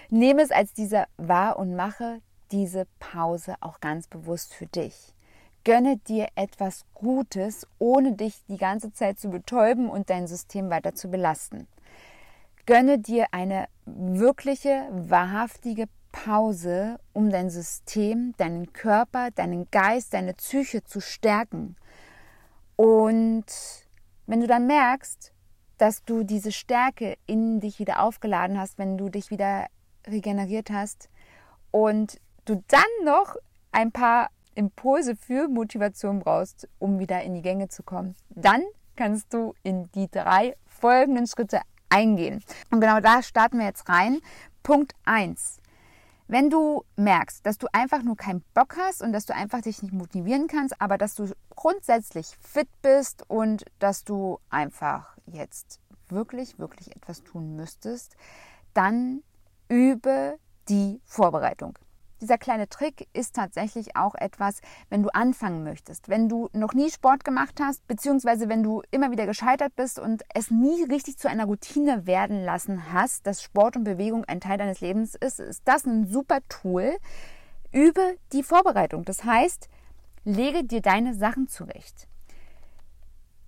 Nehme 0.09 0.41
es 0.41 0.51
als 0.51 0.73
diese 0.73 1.05
wahr 1.17 1.59
und 1.59 1.75
mache 1.75 2.21
diese 2.51 2.87
Pause 2.97 3.55
auch 3.59 3.79
ganz 3.79 4.07
bewusst 4.07 4.55
für 4.55 4.65
dich. 4.65 5.13
Gönne 5.63 5.97
dir 5.97 6.29
etwas 6.35 6.85
Gutes, 6.95 7.67
ohne 7.77 8.13
dich 8.13 8.43
die 8.47 8.57
ganze 8.57 8.91
Zeit 8.91 9.19
zu 9.19 9.29
betäuben 9.29 9.89
und 9.89 10.09
dein 10.09 10.25
System 10.25 10.69
weiter 10.71 10.95
zu 10.95 11.09
belasten. 11.09 11.67
Gönne 12.65 12.99
dir 12.99 13.27
eine 13.31 13.67
wirkliche, 13.97 14.87
wahrhaftige 14.91 15.85
Pause, 16.11 16.99
um 17.13 17.29
dein 17.29 17.49
System, 17.49 18.33
deinen 18.37 18.73
Körper, 18.73 19.31
deinen 19.31 19.69
Geist, 19.71 20.13
deine 20.13 20.33
Psyche 20.33 20.83
zu 20.83 21.01
stärken. 21.01 21.75
Und 22.75 23.45
wenn 24.25 24.41
du 24.41 24.47
dann 24.47 24.67
merkst, 24.67 25.33
dass 25.77 26.03
du 26.03 26.23
diese 26.23 26.51
Stärke 26.51 27.17
in 27.25 27.59
dich 27.59 27.79
wieder 27.79 28.01
aufgeladen 28.01 28.59
hast, 28.59 28.77
wenn 28.77 28.97
du 28.97 29.09
dich 29.09 29.31
wieder 29.31 29.67
regeneriert 30.07 30.69
hast 30.71 31.09
und 31.71 32.19
du 32.45 32.63
dann 32.67 33.05
noch 33.05 33.35
ein 33.71 33.91
paar 33.91 34.29
Impulse 34.55 35.15
für 35.15 35.47
Motivation 35.47 36.19
brauchst, 36.19 36.67
um 36.79 36.99
wieder 36.99 37.21
in 37.23 37.33
die 37.33 37.41
Gänge 37.41 37.69
zu 37.69 37.83
kommen, 37.83 38.15
dann 38.29 38.63
kannst 38.95 39.33
du 39.33 39.53
in 39.63 39.89
die 39.93 40.09
drei 40.09 40.55
folgenden 40.67 41.27
Schritte 41.27 41.61
eingehen. 41.89 42.43
Und 42.71 42.81
genau 42.81 42.99
da 42.99 43.21
starten 43.21 43.59
wir 43.59 43.65
jetzt 43.65 43.89
rein. 43.89 44.19
Punkt 44.63 44.93
1. 45.05 45.57
Wenn 46.27 46.51
du 46.51 46.83
merkst, 46.95 47.43
dass 47.45 47.57
du 47.57 47.65
einfach 47.73 48.03
nur 48.03 48.15
keinen 48.15 48.43
Bock 48.53 48.77
hast 48.77 49.01
und 49.01 49.13
dass 49.13 49.25
du 49.25 49.33
einfach 49.33 49.61
dich 49.61 49.81
nicht 49.81 49.93
motivieren 49.93 50.47
kannst, 50.47 50.79
aber 50.79 50.99
dass 50.99 51.15
du 51.15 51.33
grundsätzlich 51.55 52.37
fit 52.39 52.69
bist 52.83 53.23
und 53.27 53.65
dass 53.79 54.03
du 54.03 54.39
einfach 54.49 55.17
jetzt 55.25 55.79
wirklich, 56.07 56.59
wirklich 56.59 56.95
etwas 56.95 57.23
tun 57.23 57.55
müsstest, 57.55 58.15
dann 58.73 59.23
übe 59.69 60.37
die 60.67 61.01
Vorbereitung. 61.03 61.77
Dieser 62.21 62.37
kleine 62.37 62.67
Trick 62.67 63.07
ist 63.13 63.35
tatsächlich 63.35 63.95
auch 63.95 64.13
etwas, 64.15 64.59
wenn 64.89 65.03
du 65.03 65.09
anfangen 65.09 65.63
möchtest. 65.63 66.09
Wenn 66.09 66.27
du 66.27 66.49
noch 66.51 66.73
nie 66.73 66.91
Sport 66.91 67.23
gemacht 67.23 67.59
hast, 67.61 67.87
beziehungsweise 67.87 68.49
wenn 68.49 68.61
du 68.61 68.81
immer 68.91 69.11
wieder 69.11 69.25
gescheitert 69.25 69.75
bist 69.75 69.99
und 69.99 70.23
es 70.33 70.51
nie 70.51 70.83
richtig 70.83 71.17
zu 71.17 71.29
einer 71.29 71.45
Routine 71.45 72.07
werden 72.07 72.43
lassen 72.43 72.91
hast, 72.91 73.25
dass 73.25 73.41
Sport 73.41 73.77
und 73.77 73.85
Bewegung 73.85 74.25
ein 74.25 74.41
Teil 74.41 74.57
deines 74.57 74.81
Lebens 74.81 75.15
ist, 75.15 75.39
ist 75.39 75.61
das 75.65 75.85
ein 75.85 76.07
super 76.07 76.39
Tool, 76.49 76.97
Übe 77.71 78.17
die 78.33 78.43
Vorbereitung. 78.43 79.05
Das 79.05 79.23
heißt, 79.23 79.69
lege 80.25 80.63
dir 80.63 80.81
deine 80.81 81.13
Sachen 81.13 81.47
zurecht. 81.47 82.07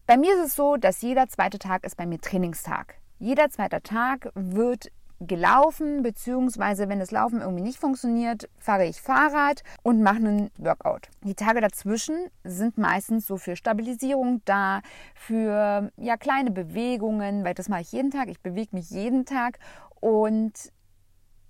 Bei 0.05 0.17
mir 0.17 0.33
ist 0.35 0.47
es 0.47 0.55
so, 0.55 0.77
dass 0.77 1.01
jeder 1.01 1.27
zweite 1.27 1.59
Tag 1.59 1.83
ist 1.83 1.97
bei 1.97 2.05
mir 2.05 2.19
Trainingstag. 2.19 2.95
Jeder 3.19 3.49
zweite 3.49 3.81
Tag 3.81 4.31
wird 4.33 4.91
gelaufen, 5.21 6.01
beziehungsweise 6.01 6.89
wenn 6.89 6.99
das 6.99 7.11
Laufen 7.11 7.41
irgendwie 7.41 7.63
nicht 7.63 7.79
funktioniert, 7.79 8.49
fahre 8.57 8.85
ich 8.85 9.01
Fahrrad 9.01 9.63
und 9.83 10.01
mache 10.01 10.17
einen 10.17 10.51
Workout. 10.57 11.09
Die 11.23 11.35
Tage 11.35 11.61
dazwischen 11.61 12.15
sind 12.43 12.77
meistens 12.77 13.27
so 13.27 13.37
für 13.37 13.55
Stabilisierung 13.55 14.41
da, 14.45 14.81
für 15.13 15.91
ja 15.97 16.17
kleine 16.17 16.51
Bewegungen, 16.51 17.43
weil 17.43 17.53
das 17.53 17.69
mache 17.69 17.81
ich 17.81 17.91
jeden 17.91 18.11
Tag. 18.11 18.29
Ich 18.29 18.41
bewege 18.41 18.75
mich 18.75 18.89
jeden 18.89 19.25
Tag 19.25 19.59
und 19.99 20.53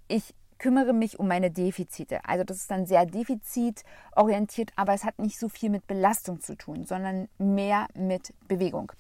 ich 0.08 0.36
kümmere 0.58 0.94
mich 0.94 1.18
um 1.18 1.28
meine 1.28 1.50
Defizite. 1.50 2.20
Also 2.26 2.44
das 2.44 2.58
ist 2.58 2.72
dann 2.72 2.86
sehr 2.86 3.06
defizitorientiert, 3.06 4.74
aber 4.76 4.94
es 4.94 5.06
hat 5.06 5.18
nicht 5.18 5.40
so 5.40 5.50
viel 5.50 5.70
mit 5.70 5.88
Belastung 5.88 6.40
zu 6.40 6.56
tun, 6.56 6.84
sondern 6.86 7.30
mehr 7.40 7.88
mit 7.96 8.34
Bewegung. 8.48 8.92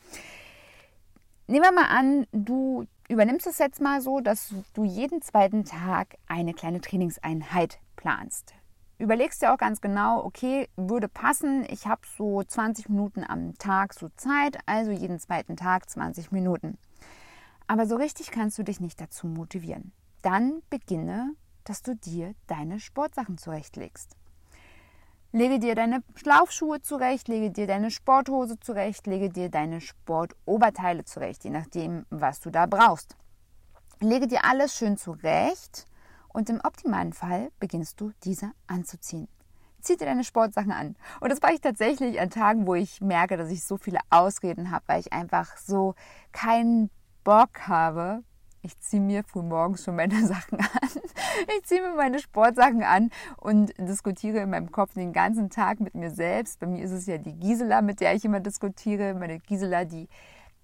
Nehmen 1.48 1.66
wir 1.66 1.72
mal 1.72 1.90
an, 1.90 2.26
du 2.32 2.86
übernimmst 3.12 3.46
es 3.46 3.60
jetzt 3.60 3.82
mal 3.82 4.02
so, 4.02 4.20
dass 4.20 4.54
du 4.74 4.84
jeden 4.84 5.22
zweiten 5.22 5.66
Tag 5.66 6.16
eine 6.28 6.54
kleine 6.54 6.82
Trainingseinheit 6.82 7.80
planst. 7.96 8.54
Überlegst 8.98 9.42
dir 9.42 9.54
auch 9.54 9.58
ganz 9.58 9.82
genau, 9.82 10.24
okay, 10.24 10.70
würde 10.76 11.08
passen, 11.08 11.66
ich 11.70 11.88
habe 11.88 12.02
so 12.18 12.44
20 12.44 12.90
Minuten 12.90 13.24
am 13.24 13.58
Tag 13.58 13.94
so 13.94 14.10
Zeit, 14.16 14.58
also 14.66 14.92
jeden 14.92 15.20
zweiten 15.20 15.56
Tag 15.56 15.90
20 15.90 16.32
Minuten. 16.32 16.78
Aber 17.68 17.86
so 17.86 17.96
richtig 17.96 18.32
kannst 18.32 18.58
du 18.58 18.64
dich 18.64 18.80
nicht 18.80 19.02
dazu 19.02 19.28
motivieren. 19.28 19.92
Dann 20.22 20.62
beginne 20.70 21.34
dass 21.64 21.82
du 21.82 21.96
dir 21.96 22.34
deine 22.48 22.80
Sportsachen 22.80 23.38
zurechtlegst. 23.38 24.16
Lege 25.34 25.60
dir 25.60 25.76
deine 25.76 26.04
Laufschuhe 26.26 26.82
zurecht, 26.82 27.30
lege 27.30 27.52
dir 27.52 27.66
deine 27.66 27.90
Sporthose 27.90 28.60
zurecht, 28.60 29.08
lege 29.08 29.30
dir 29.30 29.48
deine 29.48 29.80
Sportoberteile 29.80 31.06
zurecht, 31.06 31.46
je 31.46 31.52
nachdem, 31.52 32.06
was 32.10 32.42
du 32.42 32.50
da 32.50 32.66
brauchst. 32.66 33.16
Lege 34.02 34.28
dir 34.28 34.44
alles 34.44 34.76
schön 34.76 34.98
zurecht 34.98 35.86
und 36.34 36.50
im 36.50 36.60
optimalen 36.62 37.14
Fall 37.14 37.50
beginnst 37.62 38.02
du 38.02 38.12
diese 38.26 38.52
anzuziehen. 38.68 39.30
Zieh 39.80 39.96
dir 39.96 40.06
deine 40.06 40.26
Sportsachen 40.26 40.74
an. 40.74 40.98
Und 41.22 41.32
das 41.32 41.40
mache 41.42 41.54
ich 41.54 41.62
tatsächlich 41.62 42.20
an 42.20 42.30
Tagen, 42.30 42.68
wo 42.68 42.76
ich 42.76 43.00
merke, 43.00 43.38
dass 43.38 43.50
ich 43.52 43.64
so 43.64 43.78
viele 43.78 44.00
Ausreden 44.10 44.70
habe, 44.70 44.84
weil 44.88 45.00
ich 45.00 45.14
einfach 45.14 45.56
so 45.56 45.96
keinen 46.34 46.90
Bock 47.24 47.70
habe, 47.70 48.22
ich 48.64 48.78
ziehe 48.80 49.02
mir 49.02 49.24
früh 49.24 49.42
morgens 49.42 49.84
schon 49.84 49.96
meine 49.96 50.28
Sachen 50.28 50.60
an. 50.60 50.90
Ich 51.58 51.66
ziehe 51.66 51.82
mir 51.82 51.96
meine 51.96 52.20
Sportsachen 52.20 52.84
an 52.84 53.10
und 53.38 53.74
diskutiere 53.78 54.40
in 54.40 54.50
meinem 54.50 54.72
Kopf 54.72 54.94
den 54.94 55.14
ganzen 55.14 55.50
Tag 55.50 55.80
mit 55.80 55.96
mir 55.96 56.12
selbst. 56.12 56.60
Bei 56.60 56.68
mir 56.68 56.84
ist 56.84 56.92
es 56.92 57.06
ja 57.06 57.18
die 57.18 57.34
Gisela, 57.34 57.82
mit 57.82 58.02
der 58.02 58.16
ich 58.16 58.26
immer 58.26 58.40
diskutiere. 58.40 59.14
Meine 59.14 59.40
Gisela, 59.40 59.86
die, 59.86 60.08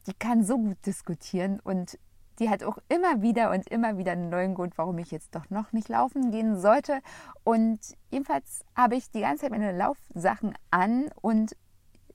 die 0.05 0.13
kann 0.13 0.43
so 0.43 0.57
gut 0.57 0.77
diskutieren 0.85 1.59
und 1.59 1.97
die 2.39 2.49
hat 2.49 2.63
auch 2.63 2.77
immer 2.87 3.21
wieder 3.21 3.51
und 3.51 3.67
immer 3.69 3.97
wieder 3.97 4.11
einen 4.11 4.29
neuen 4.29 4.53
Grund, 4.53 4.77
warum 4.77 4.97
ich 4.99 5.11
jetzt 5.11 5.33
doch 5.33 5.49
noch 5.49 5.73
nicht 5.73 5.89
laufen 5.89 6.31
gehen 6.31 6.59
sollte. 6.59 6.99
Und 7.43 7.79
jedenfalls 8.11 8.61
habe 8.75 8.95
ich 8.95 9.09
die 9.09 9.21
ganze 9.21 9.43
Zeit 9.43 9.51
meine 9.51 9.75
Laufsachen 9.75 10.53
an 10.69 11.09
und 11.21 11.55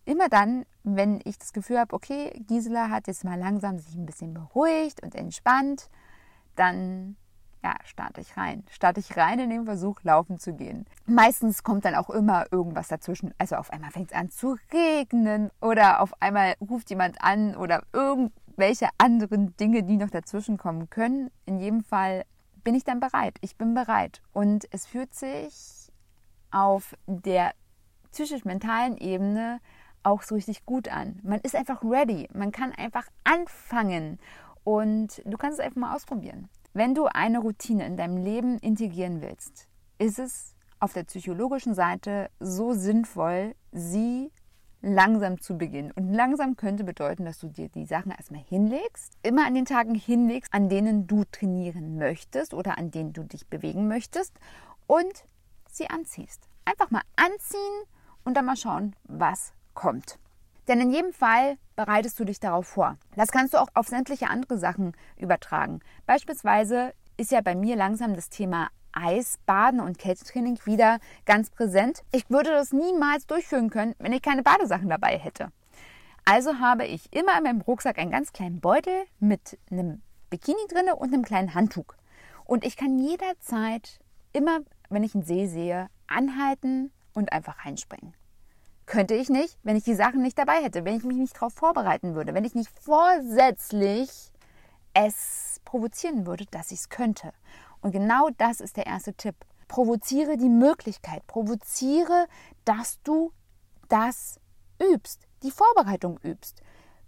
immer 0.04 0.28
dann, 0.28 0.64
wenn 0.84 1.20
ich 1.24 1.38
das 1.38 1.52
Gefühl 1.52 1.78
habe, 1.78 1.94
okay, 1.94 2.30
Gisela 2.46 2.88
hat 2.88 3.06
jetzt 3.06 3.24
mal 3.24 3.38
langsam 3.38 3.78
sich 3.78 3.94
ein 3.96 4.06
bisschen 4.06 4.34
beruhigt 4.34 5.02
und 5.02 5.14
entspannt, 5.14 5.88
dann 6.54 7.16
ja, 7.62 7.76
starte 7.84 8.20
ich 8.20 8.36
rein. 8.36 8.64
Starte 8.70 9.00
ich 9.00 9.16
rein 9.16 9.38
in 9.38 9.50
den 9.50 9.64
Versuch, 9.64 10.02
laufen 10.02 10.38
zu 10.38 10.54
gehen. 10.54 10.84
Meistens 11.06 11.62
kommt 11.62 11.84
dann 11.84 11.94
auch 11.94 12.10
immer 12.10 12.46
irgendwas 12.50 12.88
dazwischen. 12.88 13.32
Also 13.38 13.56
auf 13.56 13.70
einmal 13.70 13.90
fängt 13.90 14.10
es 14.10 14.16
an 14.16 14.30
zu 14.30 14.56
regnen 14.72 15.50
oder 15.60 16.00
auf 16.00 16.12
einmal 16.20 16.54
ruft 16.60 16.90
jemand 16.90 17.22
an 17.22 17.56
oder 17.56 17.84
irgendwelche 17.92 18.88
anderen 18.98 19.56
Dinge, 19.56 19.84
die 19.84 19.96
noch 19.96 20.10
dazwischen 20.10 20.58
kommen 20.58 20.90
können. 20.90 21.30
In 21.46 21.60
jedem 21.60 21.84
Fall 21.84 22.24
bin 22.64 22.74
ich 22.74 22.84
dann 22.84 23.00
bereit. 23.00 23.36
Ich 23.40 23.56
bin 23.56 23.74
bereit. 23.74 24.22
Und 24.32 24.66
es 24.72 24.86
fühlt 24.86 25.14
sich 25.14 25.92
auf 26.50 26.96
der 27.06 27.52
psychisch-mentalen 28.10 28.98
Ebene 28.98 29.60
auch 30.02 30.22
so 30.22 30.34
richtig 30.34 30.66
gut 30.66 30.88
an. 30.88 31.20
Man 31.22 31.40
ist 31.40 31.54
einfach 31.54 31.82
ready. 31.84 32.28
Man 32.34 32.50
kann 32.50 32.72
einfach 32.72 33.06
anfangen 33.22 34.18
und 34.64 35.22
du 35.24 35.36
kannst 35.36 35.60
es 35.60 35.64
einfach 35.64 35.80
mal 35.80 35.94
ausprobieren. 35.94 36.48
Wenn 36.74 36.94
du 36.94 37.04
eine 37.04 37.40
Routine 37.40 37.84
in 37.84 37.98
deinem 37.98 38.16
Leben 38.16 38.56
integrieren 38.58 39.20
willst, 39.20 39.68
ist 39.98 40.18
es 40.18 40.54
auf 40.80 40.94
der 40.94 41.04
psychologischen 41.04 41.74
Seite 41.74 42.30
so 42.40 42.72
sinnvoll, 42.72 43.54
sie 43.72 44.32
langsam 44.80 45.38
zu 45.38 45.58
beginnen. 45.58 45.92
Und 45.92 46.14
langsam 46.14 46.56
könnte 46.56 46.82
bedeuten, 46.82 47.26
dass 47.26 47.38
du 47.38 47.48
dir 47.48 47.68
die 47.68 47.84
Sachen 47.84 48.10
erstmal 48.10 48.40
hinlegst, 48.40 49.12
immer 49.22 49.46
an 49.46 49.54
den 49.54 49.66
Tagen 49.66 49.94
hinlegst, 49.94 50.52
an 50.54 50.70
denen 50.70 51.06
du 51.06 51.24
trainieren 51.30 51.98
möchtest 51.98 52.54
oder 52.54 52.78
an 52.78 52.90
denen 52.90 53.12
du 53.12 53.22
dich 53.22 53.46
bewegen 53.48 53.86
möchtest 53.86 54.32
und 54.86 55.24
sie 55.70 55.90
anziehst. 55.90 56.48
Einfach 56.64 56.90
mal 56.90 57.02
anziehen 57.16 57.84
und 58.24 58.34
dann 58.34 58.46
mal 58.46 58.56
schauen, 58.56 58.96
was 59.04 59.52
kommt. 59.74 60.18
Denn 60.68 60.80
in 60.80 60.90
jedem 60.90 61.12
Fall 61.12 61.56
bereitest 61.76 62.18
du 62.20 62.24
dich 62.24 62.40
darauf 62.40 62.66
vor. 62.66 62.96
Das 63.16 63.30
kannst 63.30 63.54
du 63.54 63.58
auch 63.58 63.68
auf 63.74 63.88
sämtliche 63.88 64.28
andere 64.28 64.58
Sachen 64.58 64.92
übertragen. 65.16 65.80
Beispielsweise 66.06 66.92
ist 67.16 67.32
ja 67.32 67.40
bei 67.40 67.54
mir 67.54 67.76
langsam 67.76 68.14
das 68.14 68.28
Thema 68.28 68.68
Eisbaden 68.92 69.80
und 69.80 69.98
Kältetraining 69.98 70.58
wieder 70.64 70.98
ganz 71.24 71.50
präsent. 71.50 72.02
Ich 72.12 72.28
würde 72.30 72.50
das 72.50 72.72
niemals 72.72 73.26
durchführen 73.26 73.70
können, 73.70 73.94
wenn 73.98 74.12
ich 74.12 74.22
keine 74.22 74.42
Badesachen 74.42 74.88
dabei 74.88 75.18
hätte. 75.18 75.50
Also 76.24 76.60
habe 76.60 76.86
ich 76.86 77.12
immer 77.12 77.36
in 77.36 77.44
meinem 77.44 77.60
Rucksack 77.62 77.98
einen 77.98 78.10
ganz 78.10 78.32
kleinen 78.32 78.60
Beutel 78.60 79.04
mit 79.18 79.58
einem 79.70 80.02
Bikini 80.30 80.66
drinne 80.68 80.96
und 80.96 81.12
einem 81.12 81.24
kleinen 81.24 81.54
Handtuch. 81.54 81.94
Und 82.44 82.64
ich 82.64 82.76
kann 82.76 82.98
jederzeit 82.98 83.98
immer, 84.32 84.60
wenn 84.88 85.02
ich 85.02 85.14
einen 85.14 85.24
See 85.24 85.46
sehe, 85.46 85.88
anhalten 86.06 86.92
und 87.12 87.32
einfach 87.32 87.64
reinspringen. 87.64 88.14
Könnte 88.86 89.14
ich 89.14 89.28
nicht, 89.28 89.58
wenn 89.62 89.76
ich 89.76 89.84
die 89.84 89.94
Sachen 89.94 90.22
nicht 90.22 90.38
dabei 90.38 90.62
hätte, 90.62 90.84
wenn 90.84 90.96
ich 90.96 91.04
mich 91.04 91.16
nicht 91.16 91.36
darauf 91.36 91.54
vorbereiten 91.54 92.14
würde, 92.14 92.34
wenn 92.34 92.44
ich 92.44 92.54
nicht 92.54 92.70
vorsätzlich 92.80 94.32
es 94.94 95.60
provozieren 95.64 96.26
würde, 96.26 96.46
dass 96.46 96.72
ich 96.72 96.80
es 96.80 96.88
könnte. 96.88 97.32
Und 97.80 97.92
genau 97.92 98.28
das 98.38 98.60
ist 98.60 98.76
der 98.76 98.86
erste 98.86 99.14
Tipp. 99.14 99.36
Provoziere 99.68 100.36
die 100.36 100.48
Möglichkeit, 100.48 101.26
provoziere, 101.26 102.26
dass 102.64 103.00
du 103.02 103.32
das 103.88 104.38
übst, 104.78 105.26
die 105.42 105.50
Vorbereitung 105.50 106.18
übst. 106.22 106.62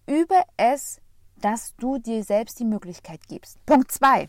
Übe 0.06 0.40
es, 0.56 1.00
dass 1.36 1.74
du 1.76 1.98
dir 1.98 2.24
selbst 2.24 2.58
die 2.58 2.64
Möglichkeit 2.64 3.26
gibst. 3.28 3.64
Punkt 3.66 3.92
2. 3.92 4.28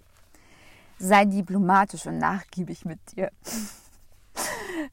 Sei 1.00 1.26
diplomatisch 1.26 2.06
und 2.08 2.18
nachgiebig 2.18 2.86
mit 2.86 3.00
dir. 3.16 3.32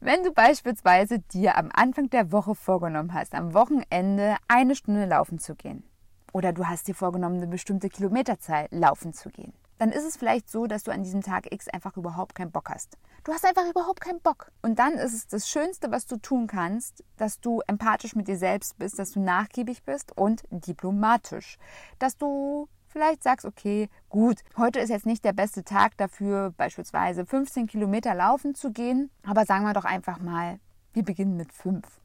Wenn 0.01 0.23
du 0.23 0.33
beispielsweise 0.33 1.19
dir 1.19 1.57
am 1.57 1.71
Anfang 1.73 2.11
der 2.11 2.33
Woche 2.33 2.55
vorgenommen 2.55 3.15
hast, 3.15 3.35
am 3.35 3.55
Wochenende 3.55 4.37
eine 4.49 4.75
Stunde 4.75 5.07
laufen 5.07 5.39
zu 5.39 5.55
gehen, 5.55 5.85
oder 6.33 6.53
du 6.53 6.67
hast 6.67 6.89
dir 6.89 6.95
vorgenommen, 6.95 7.37
eine 7.37 7.47
bestimmte 7.47 7.89
Kilometerzahl 7.89 8.69
laufen 8.71 9.13
zu 9.13 9.29
gehen, 9.29 9.53
dann 9.83 9.91
ist 9.91 10.05
es 10.05 10.17
vielleicht 10.17 10.49
so, 10.49 10.67
dass 10.69 10.85
du 10.85 10.93
an 10.93 11.03
diesem 11.03 11.23
Tag 11.23 11.53
X 11.53 11.67
einfach 11.69 11.97
überhaupt 11.97 12.37
keinen 12.37 12.53
Bock 12.53 12.71
hast. 12.71 12.97
Du 13.25 13.33
hast 13.33 13.45
einfach 13.45 13.69
überhaupt 13.69 14.01
keinen 14.01 14.21
Bock. 14.21 14.53
Und 14.63 14.79
dann 14.79 14.93
ist 14.93 15.13
es 15.13 15.27
das 15.27 15.49
Schönste, 15.49 15.91
was 15.91 16.07
du 16.07 16.19
tun 16.19 16.47
kannst, 16.47 17.03
dass 17.17 17.41
du 17.41 17.63
empathisch 17.67 18.15
mit 18.15 18.29
dir 18.29 18.37
selbst 18.37 18.79
bist, 18.79 19.01
dass 19.01 19.11
du 19.11 19.21
nachgiebig 19.21 19.83
bist 19.83 20.17
und 20.17 20.43
diplomatisch. 20.51 21.59
Dass 21.99 22.17
du 22.17 22.69
vielleicht 22.93 23.23
sagst, 23.23 23.47
okay, 23.47 23.89
gut, 24.09 24.41
heute 24.57 24.79
ist 24.79 24.91
jetzt 24.91 25.07
nicht 25.07 25.25
der 25.25 25.33
beste 25.33 25.65
Tag 25.65 25.97
dafür, 25.97 26.53
beispielsweise 26.57 27.27
15 27.27 27.67
Kilometer 27.67 28.15
laufen 28.15 28.55
zu 28.55 28.71
gehen, 28.71 29.11
aber 29.25 29.47
sagen 29.47 29.65
wir 29.65 29.73
doch 29.73 29.85
einfach 29.85 30.21
mal, 30.21 30.59
wir 30.93 31.03
beginnen 31.03 31.37
mit 31.37 31.53
5. 31.53 31.85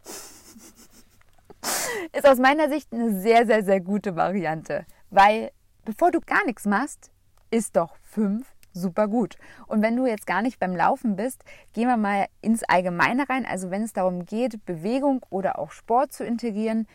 ist 2.13 2.27
aus 2.27 2.39
meiner 2.39 2.69
Sicht 2.69 2.93
eine 2.93 3.19
sehr, 3.19 3.45
sehr, 3.45 3.63
sehr 3.63 3.81
gute 3.81 4.15
Variante, 4.15 4.85
weil 5.09 5.51
bevor 5.85 6.11
du 6.11 6.19
gar 6.21 6.45
nichts 6.45 6.65
machst, 6.65 7.11
ist 7.51 7.75
doch 7.75 7.95
5 8.03 8.47
super 8.77 9.07
gut. 9.07 9.35
Und 9.65 9.81
wenn 9.81 9.95
du 9.95 10.05
jetzt 10.05 10.27
gar 10.27 10.41
nicht 10.41 10.59
beim 10.59 10.75
Laufen 10.75 11.15
bist, 11.15 11.43
gehen 11.73 11.87
wir 11.87 11.97
mal 11.97 12.27
ins 12.41 12.63
Allgemeine 12.63 13.27
rein. 13.27 13.45
Also 13.45 13.71
wenn 13.71 13.83
es 13.83 13.93
darum 13.93 14.25
geht, 14.25 14.65
Bewegung 14.65 15.25
oder 15.29 15.59
auch 15.59 15.71
Sport 15.71 16.13
zu 16.13 16.23
integrieren, 16.23 16.87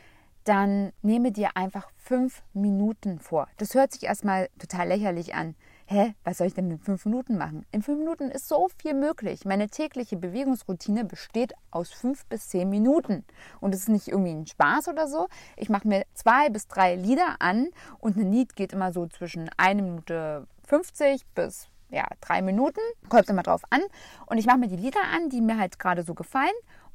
dann 0.44 0.92
nehme 1.02 1.32
dir 1.32 1.56
einfach 1.56 1.88
fünf 1.96 2.42
Minuten 2.52 3.18
vor. 3.18 3.48
Das 3.58 3.74
hört 3.74 3.92
sich 3.92 4.04
erstmal 4.04 4.48
total 4.58 4.88
lächerlich 4.88 5.34
an. 5.34 5.54
Hä, 5.86 6.14
was 6.24 6.38
soll 6.38 6.46
ich 6.46 6.54
denn 6.54 6.70
in 6.70 6.78
fünf 6.78 7.04
Minuten 7.04 7.36
machen? 7.36 7.66
In 7.70 7.82
fünf 7.82 7.98
Minuten 7.98 8.30
ist 8.30 8.48
so 8.48 8.68
viel 8.80 8.94
möglich. 8.94 9.44
Meine 9.44 9.68
tägliche 9.68 10.16
Bewegungsroutine 10.16 11.04
besteht 11.04 11.52
aus 11.70 11.92
fünf 11.92 12.24
bis 12.26 12.48
zehn 12.48 12.70
Minuten. 12.70 13.24
Und 13.60 13.74
es 13.74 13.82
ist 13.82 13.88
nicht 13.88 14.08
irgendwie 14.08 14.32
ein 14.32 14.46
Spaß 14.46 14.88
oder 14.88 15.06
so. 15.06 15.28
Ich 15.56 15.68
mache 15.68 15.86
mir 15.86 16.04
zwei 16.14 16.48
bis 16.48 16.66
drei 16.66 16.94
Lieder 16.94 17.36
an 17.40 17.68
und 17.98 18.16
ein 18.16 18.32
Lied 18.32 18.56
geht 18.56 18.72
immer 18.72 18.92
so 18.92 19.06
zwischen 19.06 19.50
eine 19.56 19.82
Minute 19.82 20.46
50 20.66 21.26
bis 21.34 21.68
ja, 21.92 22.06
drei 22.22 22.40
Minuten, 22.40 22.80
kommt 23.10 23.28
immer 23.28 23.42
drauf 23.42 23.62
an. 23.70 23.82
Und 24.26 24.38
ich 24.38 24.46
mache 24.46 24.58
mir 24.58 24.68
die 24.68 24.76
Lieder 24.76 25.02
an, 25.14 25.28
die 25.28 25.42
mir 25.42 25.58
halt 25.58 25.78
gerade 25.78 26.02
so 26.02 26.14
gefallen 26.14 26.48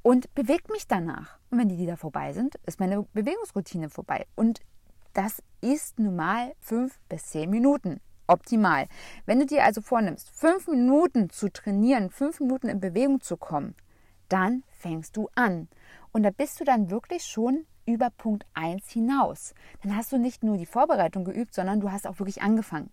und 0.08 0.34
bewege 0.36 0.72
mich 0.72 0.88
danach. 0.88 1.38
Und 1.50 1.60
wenn 1.60 1.68
die 1.68 1.76
Lieder 1.76 1.98
vorbei 1.98 2.32
sind, 2.32 2.56
ist 2.66 2.80
meine 2.80 3.04
Bewegungsroutine 3.12 3.90
vorbei. 3.90 4.26
Und 4.36 4.62
das 5.12 5.44
ist 5.60 6.00
normal 6.00 6.54
fünf 6.62 6.98
bis 7.10 7.26
zehn 7.26 7.50
Minuten. 7.50 8.00
Optimal. 8.26 8.88
Wenn 9.26 9.40
du 9.40 9.46
dir 9.46 9.66
also 9.66 9.82
vornimmst, 9.82 10.30
fünf 10.30 10.70
Minuten 10.70 11.30
zu 11.30 11.52
trainieren, 11.52 12.10
fünf 12.10 12.40
Minuten 12.40 12.70
in 12.70 12.80
Bewegung 12.80 13.20
zu 13.20 13.36
kommen, 13.36 13.76
dann 14.30 14.64
fängst 14.70 15.18
du 15.18 15.28
an. 15.36 15.68
Und 16.14 16.24
da 16.24 16.30
bist 16.30 16.62
du 16.62 16.64
dann 16.64 16.90
wirklich 16.90 17.26
schon 17.26 17.66
über 17.86 18.10
Punkt 18.10 18.46
1 18.54 18.90
hinaus. 18.90 19.54
Dann 19.84 19.94
hast 19.94 20.14
du 20.14 20.18
nicht 20.18 20.42
nur 20.42 20.56
die 20.56 20.66
Vorbereitung 20.66 21.26
geübt, 21.26 21.54
sondern 21.54 21.82
du 21.82 21.92
hast 21.92 22.08
auch 22.08 22.20
wirklich 22.20 22.42
angefangen. 22.42 22.92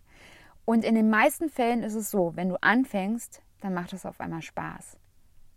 Und 0.64 0.84
in 0.84 0.96
den 0.96 1.10
meisten 1.10 1.48
Fällen 1.48 1.84
ist 1.84 1.94
es 1.94 2.10
so, 2.10 2.32
wenn 2.34 2.48
du 2.48 2.60
anfängst, 2.60 3.40
dann 3.60 3.72
macht 3.72 3.92
es 3.92 4.04
auf 4.04 4.18
einmal 4.18 4.42
Spaß. 4.42 4.98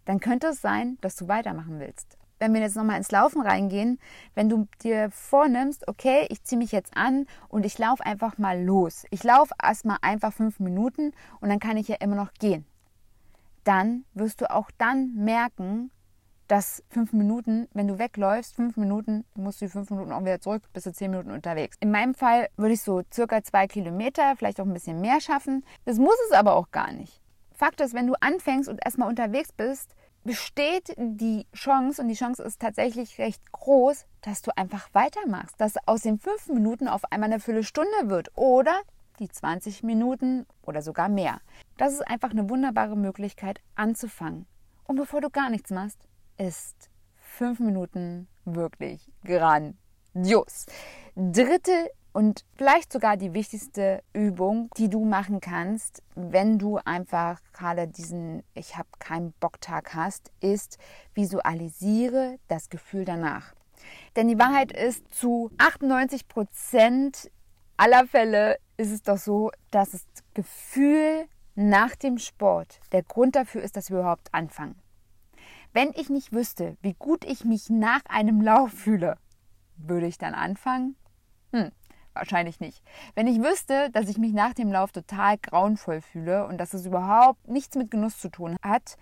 Dann 0.07 0.21
könnte 0.21 0.47
es 0.47 0.61
sein, 0.61 0.97
dass 1.01 1.17
du 1.17 1.27
weitermachen 1.27 1.81
willst. 1.81 2.17
Wenn 2.39 2.53
wir 2.53 2.61
jetzt 2.61 2.77
nochmal 2.77 2.95
ins 2.95 3.11
Laufen 3.11 3.41
reingehen, 3.41 3.99
wenn 4.35 4.47
du 4.47 4.69
dir 4.81 5.11
vornimmst, 5.11 5.85
okay, 5.89 6.25
ich 6.29 6.43
ziehe 6.43 6.57
mich 6.57 6.71
jetzt 6.71 6.95
an 6.95 7.25
und 7.49 7.65
ich 7.65 7.77
laufe 7.77 8.05
einfach 8.05 8.37
mal 8.37 8.63
los. 8.63 9.03
Ich 9.09 9.25
laufe 9.25 9.53
erstmal 9.61 9.97
einfach 10.01 10.31
fünf 10.31 10.61
Minuten 10.61 11.11
und 11.41 11.49
dann 11.49 11.59
kann 11.59 11.75
ich 11.75 11.89
ja 11.89 11.97
immer 11.99 12.15
noch 12.15 12.33
gehen. 12.35 12.65
Dann 13.65 14.05
wirst 14.13 14.39
du 14.39 14.49
auch 14.49 14.71
dann 14.77 15.13
merken, 15.13 15.91
dass 16.47 16.85
fünf 16.89 17.11
Minuten, 17.11 17.67
wenn 17.73 17.89
du 17.89 17.99
wegläufst, 17.99 18.55
fünf 18.55 18.77
Minuten, 18.77 19.25
musst 19.35 19.59
du 19.59 19.65
die 19.65 19.71
fünf 19.71 19.89
Minuten 19.89 20.13
auch 20.13 20.21
wieder 20.21 20.39
zurück, 20.39 20.63
bist 20.71 20.85
du 20.85 20.93
zehn 20.93 21.11
Minuten 21.11 21.31
unterwegs. 21.31 21.75
In 21.81 21.91
meinem 21.91 22.13
Fall 22.13 22.47
würde 22.55 22.75
ich 22.75 22.81
so 22.81 23.01
circa 23.13 23.43
zwei 23.43 23.67
Kilometer, 23.67 24.37
vielleicht 24.37 24.61
auch 24.61 24.65
ein 24.65 24.73
bisschen 24.73 25.01
mehr 25.01 25.19
schaffen. 25.19 25.65
Das 25.83 25.97
muss 25.97 26.15
es 26.29 26.31
aber 26.31 26.55
auch 26.55 26.71
gar 26.71 26.93
nicht. 26.93 27.21
Fakt 27.57 27.81
ist, 27.81 27.95
wenn 27.95 28.05
du 28.05 28.13
anfängst 28.21 28.69
und 28.69 28.79
erstmal 28.85 29.09
unterwegs 29.09 29.51
bist, 29.51 29.95
besteht 30.23 30.93
die 30.95 31.47
Chance, 31.55 32.03
und 32.03 32.07
die 32.07 32.13
Chance 32.13 32.43
ist 32.43 32.61
tatsächlich 32.61 33.17
recht 33.17 33.51
groß, 33.51 34.05
dass 34.21 34.43
du 34.43 34.55
einfach 34.55 34.89
weitermachst, 34.93 35.59
dass 35.59 35.73
aus 35.87 36.01
den 36.01 36.19
fünf 36.19 36.49
Minuten 36.49 36.87
auf 36.87 37.11
einmal 37.11 37.31
eine 37.31 37.39
Viertelstunde 37.39 38.09
wird 38.09 38.29
oder 38.35 38.79
die 39.19 39.27
20 39.27 39.81
Minuten 39.81 40.45
oder 40.61 40.83
sogar 40.83 41.09
mehr. 41.09 41.41
Das 41.77 41.93
ist 41.93 42.07
einfach 42.07 42.29
eine 42.29 42.47
wunderbare 42.47 42.95
Möglichkeit 42.95 43.59
anzufangen. 43.73 44.45
Und 44.83 44.97
bevor 44.97 45.21
du 45.21 45.31
gar 45.31 45.49
nichts 45.49 45.71
machst, 45.71 46.07
ist 46.37 46.91
fünf 47.15 47.59
Minuten 47.59 48.27
wirklich 48.45 49.11
grandios. 49.23 50.67
Dritte 51.15 51.89
und 52.17 52.45
vielleicht 52.55 52.91
sogar 52.91 53.15
die 53.15 53.35
wichtigste 53.35 54.01
Übung, 54.11 54.71
die 54.75 54.89
du 54.89 55.05
machen 55.05 55.39
kannst, 55.39 56.01
wenn 56.15 56.57
du 56.57 56.77
einfach 56.77 57.39
gerade 57.53 57.87
diesen 57.87 58.41
Ich 58.55 58.75
habe 58.75 58.87
keinen 58.97 59.33
Bocktag 59.33 59.93
hast, 59.93 60.31
ist 60.39 60.79
visualisiere 61.13 62.39
das 62.47 62.71
Gefühl 62.71 63.05
danach. 63.05 63.53
Denn 64.15 64.27
die 64.27 64.39
Wahrheit 64.39 64.71
ist, 64.71 65.13
zu 65.13 65.51
98 65.59 66.27
Prozent 66.27 67.29
aller 67.77 68.07
Fälle 68.07 68.57
ist 68.77 68.89
es 68.89 69.03
doch 69.03 69.19
so, 69.19 69.51
dass 69.69 69.91
das 69.91 70.07
Gefühl 70.33 71.27
nach 71.53 71.95
dem 71.95 72.17
Sport 72.17 72.79
der 72.93 73.03
Grund 73.03 73.35
dafür 73.35 73.61
ist, 73.61 73.77
dass 73.77 73.91
wir 73.91 73.99
überhaupt 73.99 74.33
anfangen. 74.33 74.81
Wenn 75.71 75.91
ich 75.93 76.09
nicht 76.09 76.33
wüsste, 76.33 76.77
wie 76.81 76.95
gut 76.95 77.25
ich 77.25 77.45
mich 77.45 77.69
nach 77.69 78.01
einem 78.09 78.41
Lauf 78.41 78.71
fühle, 78.71 79.19
würde 79.75 80.07
ich 80.07 80.17
dann 80.17 80.33
anfangen? 80.33 80.95
Hm, 81.53 81.71
wahrscheinlich 82.17 82.59
nicht. 82.59 82.83
Wenn 83.15 83.27
ich 83.27 83.41
wüsste, 83.41 83.89
dass 83.91 84.09
ich 84.09 84.17
mich 84.17 84.33
nach 84.33 84.53
dem 84.53 84.71
Lauf 84.71 84.91
total 84.91 85.37
grauenvoll 85.37 86.01
fühle 86.01 86.45
und 86.45 86.57
dass 86.57 86.73
es 86.73 86.85
überhaupt 86.85 87.47
nichts 87.47 87.75
mit 87.75 87.91
Genuss 87.91 88.19
zu 88.19 88.29
tun 88.29 88.57
hat, 88.61 88.97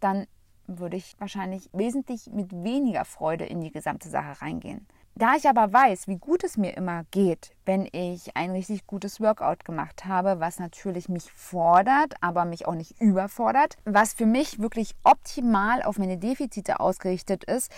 dann 0.00 0.26
würde 0.66 0.96
ich 0.96 1.14
wahrscheinlich 1.18 1.68
wesentlich 1.72 2.30
mit 2.32 2.52
weniger 2.52 3.04
Freude 3.04 3.44
in 3.44 3.60
die 3.60 3.72
gesamte 3.72 4.08
Sache 4.08 4.40
reingehen. 4.40 4.86
Da 5.14 5.34
ich 5.36 5.46
aber 5.46 5.70
weiß, 5.70 6.08
wie 6.08 6.16
gut 6.16 6.42
es 6.42 6.56
mir 6.56 6.74
immer 6.74 7.04
geht, 7.10 7.54
wenn 7.66 7.86
ich 7.92 8.34
ein 8.34 8.50
richtig 8.50 8.86
gutes 8.86 9.20
Workout 9.20 9.66
gemacht 9.66 10.06
habe, 10.06 10.40
was 10.40 10.58
natürlich 10.58 11.10
mich 11.10 11.30
fordert, 11.30 12.14
aber 12.22 12.46
mich 12.46 12.66
auch 12.66 12.74
nicht 12.74 12.98
überfordert, 12.98 13.76
was 13.84 14.14
für 14.14 14.24
mich 14.24 14.58
wirklich 14.58 14.94
optimal 15.04 15.82
auf 15.82 15.98
meine 15.98 16.16
Defizite 16.16 16.80
ausgerichtet 16.80 17.44
ist, 17.44 17.70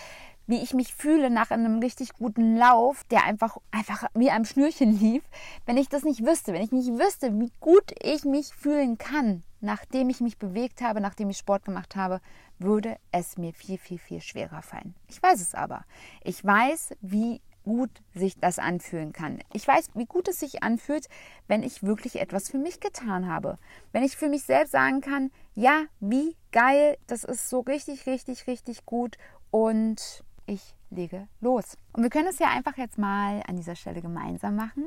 wie 0.46 0.62
ich 0.62 0.74
mich 0.74 0.94
fühle 0.94 1.30
nach 1.30 1.50
einem 1.50 1.78
richtig 1.78 2.14
guten 2.14 2.56
Lauf, 2.56 3.04
der 3.04 3.24
einfach, 3.24 3.58
einfach 3.70 4.04
wie 4.14 4.30
am 4.30 4.44
Schnürchen 4.44 4.98
lief, 4.98 5.22
wenn 5.66 5.76
ich 5.76 5.88
das 5.88 6.04
nicht 6.04 6.24
wüsste, 6.24 6.52
wenn 6.52 6.62
ich 6.62 6.72
nicht 6.72 6.88
wüsste, 6.88 7.38
wie 7.38 7.52
gut 7.60 7.92
ich 8.02 8.24
mich 8.24 8.48
fühlen 8.48 8.98
kann, 8.98 9.42
nachdem 9.60 10.10
ich 10.10 10.20
mich 10.20 10.38
bewegt 10.38 10.80
habe, 10.82 11.00
nachdem 11.00 11.30
ich 11.30 11.38
Sport 11.38 11.64
gemacht 11.64 11.96
habe, 11.96 12.20
würde 12.58 12.96
es 13.10 13.36
mir 13.36 13.52
viel, 13.52 13.78
viel, 13.78 13.98
viel 13.98 14.20
schwerer 14.20 14.62
fallen. 14.62 14.94
Ich 15.08 15.22
weiß 15.22 15.40
es 15.40 15.54
aber. 15.54 15.84
Ich 16.22 16.44
weiß, 16.44 16.94
wie 17.00 17.40
gut 17.64 17.90
sich 18.14 18.38
das 18.38 18.58
anfühlen 18.58 19.12
kann. 19.12 19.40
Ich 19.52 19.66
weiß, 19.66 19.88
wie 19.94 20.04
gut 20.04 20.28
es 20.28 20.38
sich 20.40 20.62
anfühlt, 20.62 21.08
wenn 21.48 21.62
ich 21.62 21.82
wirklich 21.82 22.20
etwas 22.20 22.50
für 22.50 22.58
mich 22.58 22.78
getan 22.78 23.26
habe. 23.26 23.58
Wenn 23.92 24.04
ich 24.04 24.16
für 24.16 24.28
mich 24.28 24.42
selbst 24.42 24.72
sagen 24.72 25.00
kann, 25.00 25.30
ja, 25.54 25.84
wie 25.98 26.36
geil, 26.52 26.98
das 27.06 27.24
ist 27.24 27.48
so 27.48 27.60
richtig, 27.60 28.06
richtig, 28.06 28.46
richtig 28.46 28.84
gut 28.84 29.16
und 29.50 30.22
ich 30.46 30.74
lege 30.90 31.28
los. 31.40 31.76
Und 31.92 32.02
wir 32.02 32.10
können 32.10 32.28
es 32.28 32.38
ja 32.38 32.48
einfach 32.48 32.76
jetzt 32.76 32.98
mal 32.98 33.42
an 33.46 33.56
dieser 33.56 33.76
Stelle 33.76 34.02
gemeinsam 34.02 34.56
machen. 34.56 34.84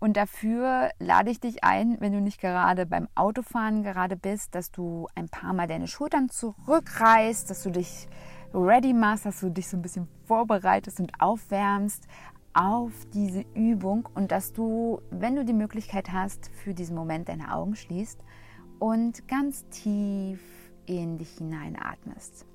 Und 0.00 0.16
dafür 0.16 0.90
lade 0.98 1.30
ich 1.30 1.38
dich 1.38 1.62
ein, 1.62 2.00
wenn 2.00 2.12
du 2.12 2.20
nicht 2.20 2.40
gerade 2.40 2.86
beim 2.86 3.06
Autofahren 3.14 3.84
gerade 3.84 4.16
bist, 4.16 4.54
dass 4.54 4.72
du 4.72 5.06
ein 5.14 5.28
paar 5.28 5.52
Mal 5.52 5.68
deine 5.68 5.86
Schultern 5.86 6.28
zurückreißt, 6.28 7.48
dass 7.48 7.62
du 7.62 7.70
dich 7.70 8.08
ready 8.52 8.94
machst, 8.94 9.26
dass 9.26 9.40
du 9.40 9.50
dich 9.50 9.68
so 9.68 9.76
ein 9.76 9.82
bisschen 9.82 10.08
vorbereitest 10.26 10.98
und 10.98 11.12
aufwärmst 11.20 12.08
auf 12.52 12.92
diese 13.14 13.44
Übung 13.54 14.08
und 14.14 14.32
dass 14.32 14.52
du, 14.52 15.00
wenn 15.10 15.36
du 15.36 15.44
die 15.44 15.52
Möglichkeit 15.52 16.12
hast, 16.12 16.50
für 16.64 16.74
diesen 16.74 16.96
Moment 16.96 17.28
deine 17.28 17.54
Augen 17.54 17.76
schließt 17.76 18.20
und 18.78 19.26
ganz 19.28 19.68
tief 19.68 20.40
in 20.86 21.16
dich 21.16 21.38
hineinatmest. 21.38 22.46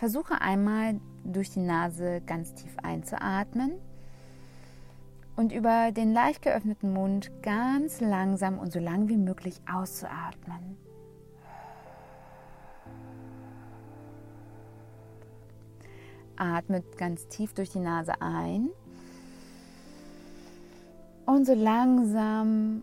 Versuche 0.00 0.40
einmal 0.40 0.98
durch 1.24 1.50
die 1.50 1.60
Nase 1.60 2.22
ganz 2.24 2.54
tief 2.54 2.74
einzuatmen 2.82 3.72
und 5.36 5.52
über 5.52 5.92
den 5.92 6.14
leicht 6.14 6.40
geöffneten 6.40 6.94
Mund 6.94 7.30
ganz 7.42 8.00
langsam 8.00 8.58
und 8.58 8.72
so 8.72 8.78
lang 8.78 9.10
wie 9.10 9.18
möglich 9.18 9.60
auszuatmen. 9.70 10.78
Atmet 16.36 16.96
ganz 16.96 17.28
tief 17.28 17.52
durch 17.52 17.68
die 17.68 17.80
Nase 17.80 18.22
ein 18.22 18.70
und 21.26 21.44
so 21.44 21.52
langsam 21.52 22.82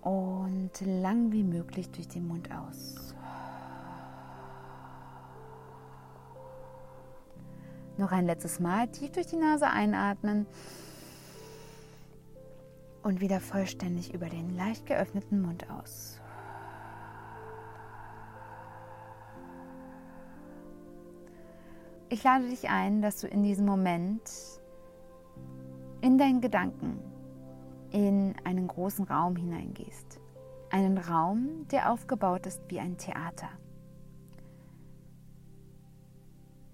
und 0.00 0.72
lang 0.80 1.30
wie 1.30 1.44
möglich 1.44 1.88
durch 1.92 2.08
den 2.08 2.26
Mund 2.26 2.48
aus. 2.50 3.09
Noch 8.00 8.12
ein 8.12 8.24
letztes 8.24 8.60
Mal 8.60 8.88
tief 8.88 9.12
durch 9.12 9.26
die 9.26 9.36
Nase 9.36 9.68
einatmen 9.68 10.46
und 13.02 13.20
wieder 13.20 13.40
vollständig 13.40 14.14
über 14.14 14.30
den 14.30 14.56
leicht 14.56 14.86
geöffneten 14.86 15.42
Mund 15.42 15.68
aus. 15.68 16.18
Ich 22.08 22.24
lade 22.24 22.48
dich 22.48 22.70
ein, 22.70 23.02
dass 23.02 23.20
du 23.20 23.26
in 23.26 23.42
diesem 23.42 23.66
Moment 23.66 24.22
in 26.00 26.16
deinen 26.16 26.40
Gedanken 26.40 26.98
in 27.90 28.34
einen 28.44 28.66
großen 28.66 29.04
Raum 29.04 29.36
hineingehst. 29.36 30.18
Einen 30.70 30.96
Raum, 30.96 31.68
der 31.70 31.92
aufgebaut 31.92 32.46
ist 32.46 32.62
wie 32.68 32.80
ein 32.80 32.96
Theater. 32.96 33.50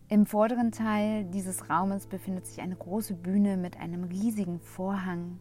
Im 0.08 0.26
vorderen 0.26 0.70
Teil 0.72 1.24
dieses 1.24 1.68
Raumes 1.68 2.06
befindet 2.06 2.46
sich 2.46 2.60
eine 2.60 2.76
große 2.76 3.14
Bühne 3.14 3.56
mit 3.56 3.78
einem 3.78 4.04
riesigen 4.04 4.60
Vorhang, 4.60 5.38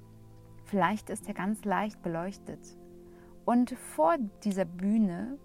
Vielleicht 0.65 1.12
ist 1.12 1.28
er 1.28 1.36
ganz 1.36 1.63
leicht 1.63 2.01
beleuchtet. 2.01 2.60
Und 3.45 3.71
vor 3.71 4.15
dieser 4.43 4.65
Bühne 4.65 5.38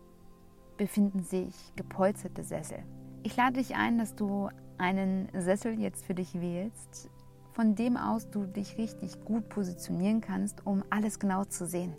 befinden 0.78 1.22
sich 1.22 1.54
gepolsterte 1.76 2.42
Sessel. 2.42 2.78
Ich 3.22 3.36
lade 3.36 3.60
dich 3.60 3.76
ein, 3.76 3.98
dass 3.98 4.14
du 4.14 4.48
einen 4.78 5.28
Sessel 5.34 5.78
jetzt 5.78 6.06
für 6.06 6.14
dich 6.14 6.40
wählst, 6.40 7.10
von 7.52 7.74
dem 7.74 7.98
aus 7.98 8.30
du 8.30 8.46
dich 8.46 8.78
richtig 8.78 9.22
gut 9.26 9.50
positionieren 9.50 10.22
kannst, 10.22 10.66
um 10.66 10.82
alles 10.88 11.18
genau 11.18 11.44
zu 11.44 11.66
sehen. 11.66 11.94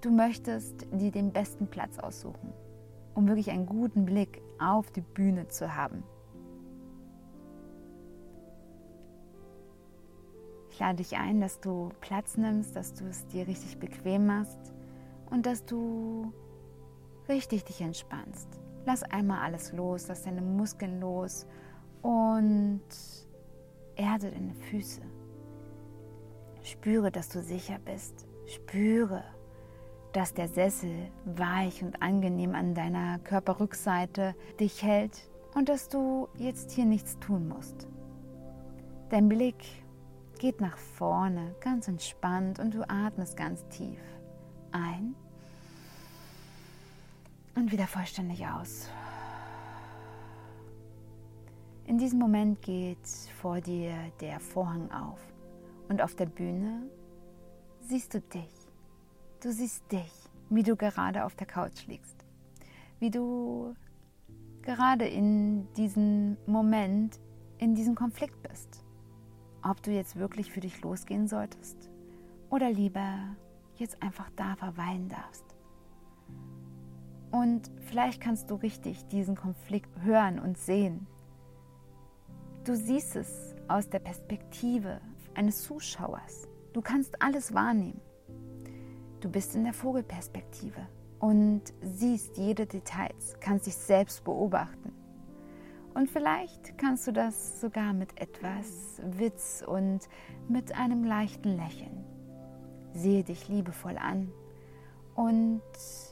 Du 0.00 0.10
möchtest 0.10 0.86
dir 0.90 1.12
den 1.12 1.32
besten 1.32 1.68
Platz 1.68 1.98
aussuchen, 2.00 2.52
um 3.18 3.26
wirklich 3.26 3.50
einen 3.50 3.66
guten 3.66 4.04
Blick 4.04 4.40
auf 4.60 4.92
die 4.92 5.00
Bühne 5.00 5.48
zu 5.48 5.74
haben. 5.74 6.04
Ich 10.70 10.78
lade 10.78 10.98
dich 10.98 11.16
ein, 11.16 11.40
dass 11.40 11.58
du 11.58 11.90
Platz 12.00 12.36
nimmst, 12.36 12.76
dass 12.76 12.94
du 12.94 13.06
es 13.06 13.26
dir 13.26 13.48
richtig 13.48 13.80
bequem 13.80 14.26
machst 14.26 14.72
und 15.30 15.46
dass 15.46 15.64
du 15.64 16.32
richtig 17.28 17.64
dich 17.64 17.80
entspannst. 17.80 18.60
Lass 18.86 19.02
einmal 19.02 19.40
alles 19.40 19.72
los, 19.72 20.06
lass 20.06 20.22
deine 20.22 20.40
Muskeln 20.40 21.00
los 21.00 21.44
und 22.02 22.84
erde 23.96 24.30
deine 24.30 24.54
Füße. 24.54 25.02
Spüre, 26.62 27.10
dass 27.10 27.30
du 27.30 27.42
sicher 27.42 27.80
bist. 27.84 28.28
Spüre, 28.46 29.24
dass 30.18 30.34
der 30.34 30.48
Sessel 30.48 31.12
weich 31.26 31.80
und 31.84 32.02
angenehm 32.02 32.56
an 32.56 32.74
deiner 32.74 33.20
Körperrückseite 33.20 34.34
dich 34.58 34.82
hält 34.82 35.30
und 35.54 35.68
dass 35.68 35.88
du 35.88 36.26
jetzt 36.34 36.72
hier 36.72 36.86
nichts 36.86 37.16
tun 37.20 37.46
musst. 37.46 37.86
Dein 39.10 39.28
Blick 39.28 39.64
geht 40.40 40.60
nach 40.60 40.76
vorne, 40.76 41.54
ganz 41.60 41.86
entspannt 41.86 42.58
und 42.58 42.74
du 42.74 42.82
atmest 42.90 43.36
ganz 43.36 43.64
tief 43.68 44.00
ein 44.72 45.14
und 47.54 47.70
wieder 47.70 47.86
vollständig 47.86 48.44
aus. 48.44 48.90
In 51.84 51.96
diesem 51.96 52.18
Moment 52.18 52.60
geht 52.60 53.06
vor 53.40 53.60
dir 53.60 53.94
der 54.20 54.40
Vorhang 54.40 54.90
auf 54.90 55.20
und 55.88 56.02
auf 56.02 56.16
der 56.16 56.26
Bühne 56.26 56.90
siehst 57.82 58.14
du 58.14 58.20
dich. 58.20 58.57
Du 59.40 59.52
siehst 59.52 59.92
dich, 59.92 60.12
wie 60.50 60.64
du 60.64 60.74
gerade 60.74 61.24
auf 61.24 61.36
der 61.36 61.46
Couch 61.46 61.86
liegst, 61.86 62.26
wie 62.98 63.08
du 63.08 63.76
gerade 64.62 65.06
in 65.06 65.72
diesem 65.74 66.36
Moment, 66.46 67.20
in 67.58 67.76
diesem 67.76 67.94
Konflikt 67.94 68.42
bist. 68.42 68.84
Ob 69.62 69.80
du 69.84 69.92
jetzt 69.92 70.16
wirklich 70.16 70.50
für 70.50 70.58
dich 70.58 70.82
losgehen 70.82 71.28
solltest 71.28 71.88
oder 72.50 72.68
lieber 72.68 73.36
jetzt 73.76 74.02
einfach 74.02 74.28
da 74.34 74.56
verweilen 74.56 75.08
darfst. 75.08 75.44
Und 77.30 77.70
vielleicht 77.82 78.20
kannst 78.20 78.50
du 78.50 78.56
richtig 78.56 79.06
diesen 79.06 79.36
Konflikt 79.36 80.02
hören 80.02 80.40
und 80.40 80.58
sehen. 80.58 81.06
Du 82.64 82.74
siehst 82.74 83.14
es 83.14 83.54
aus 83.68 83.88
der 83.88 84.00
Perspektive 84.00 85.00
eines 85.34 85.62
Zuschauers. 85.62 86.48
Du 86.72 86.82
kannst 86.82 87.22
alles 87.22 87.54
wahrnehmen. 87.54 88.00
Du 89.20 89.28
bist 89.28 89.54
in 89.56 89.64
der 89.64 89.72
Vogelperspektive 89.72 90.86
und 91.18 91.62
siehst 91.82 92.36
jede 92.36 92.66
Details, 92.66 93.36
kannst 93.40 93.66
dich 93.66 93.74
selbst 93.74 94.22
beobachten. 94.22 94.92
Und 95.94 96.08
vielleicht 96.08 96.78
kannst 96.78 97.08
du 97.08 97.12
das 97.12 97.60
sogar 97.60 97.92
mit 97.92 98.20
etwas 98.20 99.02
Witz 99.02 99.64
und 99.66 100.08
mit 100.48 100.72
einem 100.76 101.02
leichten 101.02 101.56
Lächeln. 101.56 102.04
Sehe 102.92 103.24
dich 103.24 103.48
liebevoll 103.48 103.98
an 103.98 104.30
und 105.16 105.62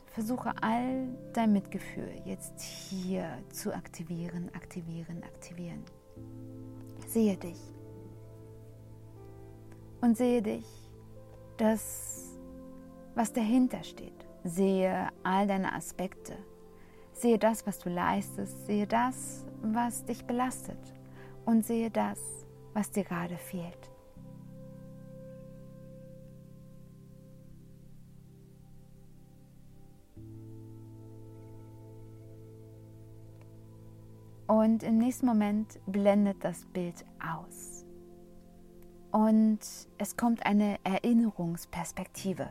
versuche 0.07 0.53
all 0.61 1.07
dein 1.33 1.53
Mitgefühl 1.53 2.11
jetzt 2.25 2.61
hier 2.61 3.29
zu 3.53 3.73
aktivieren, 3.73 4.51
aktivieren, 4.55 5.23
aktivieren. 5.23 5.85
Sehe 7.07 7.37
dich. 7.37 7.61
Und 10.01 10.17
sehe 10.17 10.43
dich, 10.43 10.67
das, 11.57 12.16
was 13.17 13.33
dahinter 13.33 13.83
steht. 13.83 14.27
Sehe 14.45 15.09
all 15.25 15.49
deine 15.49 15.73
Aspekte. 15.73 16.37
Sehe 17.13 17.39
das, 17.39 17.67
was 17.67 17.79
du 17.79 17.89
leistest. 17.89 18.67
Sehe 18.67 18.87
das, 18.87 19.45
was 19.63 20.05
dich 20.05 20.25
belastet. 20.27 20.95
Und 21.47 21.65
sehe 21.65 21.91
das, 21.91 22.21
was 22.75 22.91
dir 22.91 23.05
gerade 23.05 23.39
fehlt. 23.39 23.91
Und 34.47 34.83
im 34.83 34.99
nächsten 34.99 35.27
Moment 35.27 35.81
blendet 35.87 36.45
das 36.45 36.67
Bild 36.67 37.05
aus. 37.19 37.85
Und 39.11 39.61
es 39.99 40.17
kommt 40.17 40.45
eine 40.45 40.79
Erinnerungsperspektive. 40.85 42.51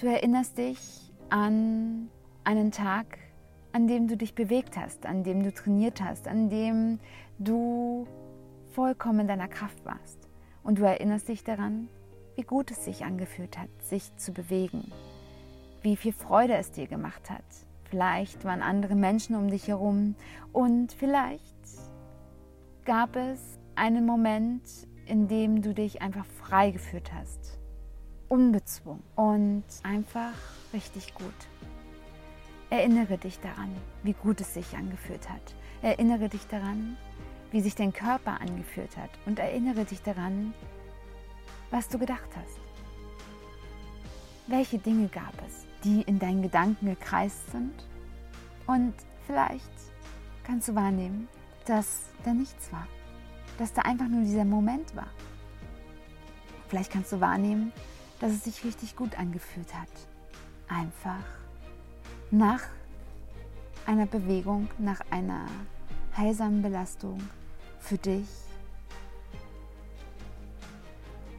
Du 0.00 0.06
erinnerst 0.06 0.58
dich 0.58 1.12
an 1.28 2.08
einen 2.44 2.72
Tag, 2.72 3.18
an 3.72 3.86
dem 3.86 4.08
du 4.08 4.16
dich 4.16 4.34
bewegt 4.34 4.76
hast, 4.76 5.06
an 5.06 5.22
dem 5.22 5.42
du 5.42 5.52
trainiert 5.52 6.00
hast, 6.02 6.26
an 6.26 6.48
dem 6.48 6.98
du 7.38 8.06
vollkommen 8.70 9.20
in 9.20 9.28
deiner 9.28 9.48
Kraft 9.48 9.84
warst. 9.84 10.28
Und 10.62 10.78
du 10.78 10.84
erinnerst 10.84 11.28
dich 11.28 11.44
daran, 11.44 11.88
wie 12.36 12.42
gut 12.42 12.70
es 12.70 12.84
sich 12.84 13.04
angefühlt 13.04 13.58
hat, 13.58 13.68
sich 13.82 14.16
zu 14.16 14.32
bewegen, 14.32 14.90
wie 15.82 15.96
viel 15.96 16.12
Freude 16.12 16.54
es 16.54 16.70
dir 16.70 16.86
gemacht 16.86 17.30
hat, 17.30 17.44
Vielleicht 17.90 18.44
waren 18.44 18.62
andere 18.62 18.94
Menschen 18.94 19.34
um 19.34 19.50
dich 19.50 19.66
herum 19.66 20.14
und 20.52 20.92
vielleicht 20.92 21.42
gab 22.84 23.16
es 23.16 23.58
einen 23.74 24.06
Moment, 24.06 24.62
in 25.06 25.26
dem 25.26 25.60
du 25.60 25.74
dich 25.74 26.00
einfach 26.00 26.24
frei 26.24 26.70
geführt 26.70 27.12
hast. 27.12 27.59
Unbezwungen 28.30 29.02
und 29.16 29.64
einfach 29.82 30.32
richtig 30.72 31.14
gut. 31.14 31.34
Erinnere 32.70 33.18
dich 33.18 33.38
daran, 33.40 33.70
wie 34.02 34.14
gut 34.14 34.40
es 34.40 34.54
sich 34.54 34.74
angefühlt 34.74 35.28
hat. 35.28 35.54
Erinnere 35.82 36.30
dich 36.30 36.46
daran, 36.46 36.96
wie 37.50 37.60
sich 37.60 37.74
dein 37.74 37.92
Körper 37.92 38.40
angefühlt 38.40 38.96
hat. 38.96 39.10
Und 39.26 39.38
erinnere 39.38 39.84
dich 39.84 40.00
daran, 40.00 40.54
was 41.70 41.88
du 41.88 41.98
gedacht 41.98 42.30
hast. 42.36 42.58
Welche 44.46 44.78
Dinge 44.78 45.08
gab 45.08 45.34
es? 45.46 45.66
die 45.84 46.02
in 46.02 46.18
deinen 46.18 46.42
Gedanken 46.42 46.86
gekreist 46.86 47.50
sind. 47.50 47.86
Und 48.66 48.94
vielleicht 49.26 49.70
kannst 50.44 50.68
du 50.68 50.74
wahrnehmen, 50.74 51.28
dass 51.66 52.10
da 52.24 52.32
nichts 52.32 52.72
war, 52.72 52.86
dass 53.58 53.72
da 53.72 53.82
einfach 53.82 54.08
nur 54.08 54.22
dieser 54.22 54.44
Moment 54.44 54.94
war. 54.94 55.08
Vielleicht 56.68 56.92
kannst 56.92 57.12
du 57.12 57.20
wahrnehmen, 57.20 57.72
dass 58.20 58.32
es 58.32 58.44
sich 58.44 58.64
richtig 58.64 58.94
gut 58.94 59.18
angefühlt 59.18 59.74
hat. 59.74 59.88
Einfach 60.68 61.24
nach 62.30 62.62
einer 63.86 64.06
Bewegung, 64.06 64.68
nach 64.78 65.00
einer 65.10 65.46
heilsamen 66.16 66.62
Belastung 66.62 67.18
für 67.80 67.98
dich 67.98 68.28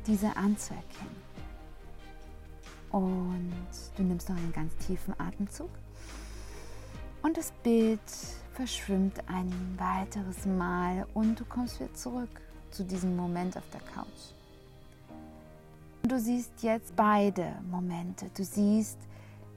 diese 0.07 0.35
anzuerkennen. 0.35 1.21
Und 2.89 3.53
du 3.95 4.03
nimmst 4.03 4.27
noch 4.27 4.35
einen 4.35 4.51
ganz 4.51 4.75
tiefen 4.85 5.17
Atemzug. 5.17 5.69
Und 7.21 7.37
das 7.37 7.51
Bild 7.63 8.01
verschwimmt 8.53 9.19
ein 9.29 9.77
weiteres 9.77 10.45
Mal 10.45 11.05
und 11.13 11.39
du 11.39 11.45
kommst 11.45 11.79
wieder 11.79 11.93
zurück 11.93 12.41
zu 12.71 12.83
diesem 12.83 13.15
Moment 13.15 13.55
auf 13.55 13.63
der 13.71 13.81
Couch. 13.81 14.33
Du 16.03 16.19
siehst 16.19 16.63
jetzt 16.63 16.95
beide 16.95 17.53
Momente. 17.69 18.29
Du 18.35 18.43
siehst 18.43 18.97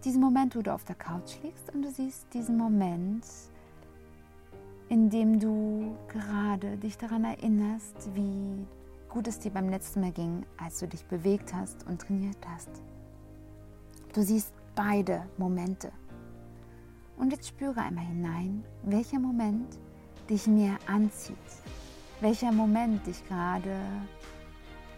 diesen 0.04 0.20
Moment, 0.20 0.54
wo 0.54 0.60
du 0.60 0.72
auf 0.72 0.84
der 0.84 0.94
Couch 0.94 1.36
liegst 1.42 1.74
und 1.74 1.82
du 1.82 1.90
siehst 1.90 2.26
diesen 2.34 2.58
Moment, 2.58 3.24
in 4.88 5.08
dem 5.08 5.40
du 5.40 5.96
gerade 6.08 6.76
dich 6.76 6.98
daran 6.98 7.24
erinnerst, 7.24 8.14
wie 8.14 8.66
gut 9.08 9.26
es 9.26 9.38
dir 9.38 9.50
beim 9.50 9.70
letzten 9.70 10.02
Mal 10.02 10.12
ging, 10.12 10.44
als 10.62 10.80
du 10.80 10.86
dich 10.86 11.04
bewegt 11.06 11.54
hast 11.54 11.86
und 11.86 12.02
trainiert 12.02 12.46
hast. 12.46 12.70
Du 14.12 14.22
siehst 14.22 14.52
beide 14.74 15.22
Momente. 15.38 15.90
Und 17.16 17.32
jetzt 17.32 17.48
spüre 17.48 17.80
einmal 17.80 18.04
hinein, 18.04 18.64
welcher 18.82 19.18
Moment 19.18 19.78
dich 20.28 20.46
mehr 20.46 20.76
anzieht, 20.86 21.36
welcher 22.20 22.52
Moment 22.52 23.06
dich 23.06 23.26
gerade 23.26 23.76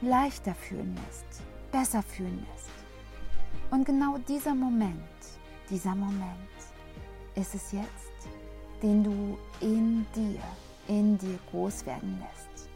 leichter 0.01 0.55
fühlen 0.55 0.97
lässt, 1.07 1.43
besser 1.73 2.03
fühlen 2.03 2.45
lässt. 2.53 2.71
Und 3.71 3.85
genau 3.85 4.19
dieser 4.29 4.55
Moment, 4.55 4.99
dieser 5.71 5.95
Moment 5.95 6.57
ist 7.35 7.55
es 7.55 7.73
jetzt, 7.73 8.29
den 8.83 9.03
du 9.03 9.39
in 9.61 10.07
dir, 10.15 10.41
in 10.89 11.19
dir 11.19 11.39
groß 11.51 11.87
werden 11.87 12.21
lässt. 12.21 12.69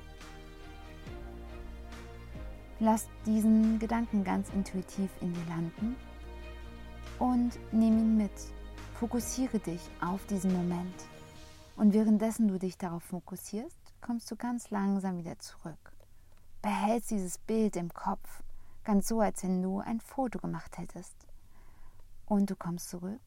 Lass 2.80 3.08
diesen 3.26 3.78
Gedanken 3.78 4.24
ganz 4.24 4.48
intuitiv 4.50 5.10
in 5.20 5.34
dir 5.34 5.44
landen 5.48 5.96
und 7.18 7.58
nimm 7.72 7.98
ihn 7.98 8.16
mit. 8.16 8.32
Fokussiere 8.94 9.58
dich 9.58 9.80
auf 10.00 10.24
diesen 10.26 10.52
Moment. 10.52 10.94
Und 11.76 11.94
währenddessen 11.94 12.48
du 12.48 12.58
dich 12.58 12.76
darauf 12.78 13.02
fokussierst, 13.02 13.78
kommst 14.00 14.30
du 14.30 14.36
ganz 14.36 14.70
langsam 14.70 15.18
wieder 15.18 15.38
zurück. 15.38 15.89
Behältst 16.62 17.10
dieses 17.10 17.38
Bild 17.38 17.76
im 17.76 17.92
Kopf, 17.92 18.42
ganz 18.84 19.08
so, 19.08 19.20
als 19.20 19.42
wenn 19.42 19.62
du 19.62 19.80
ein 19.80 20.00
Foto 20.00 20.38
gemacht 20.38 20.78
hättest. 20.78 21.14
Und 22.26 22.50
du 22.50 22.56
kommst 22.56 22.90
zurück, 22.90 23.20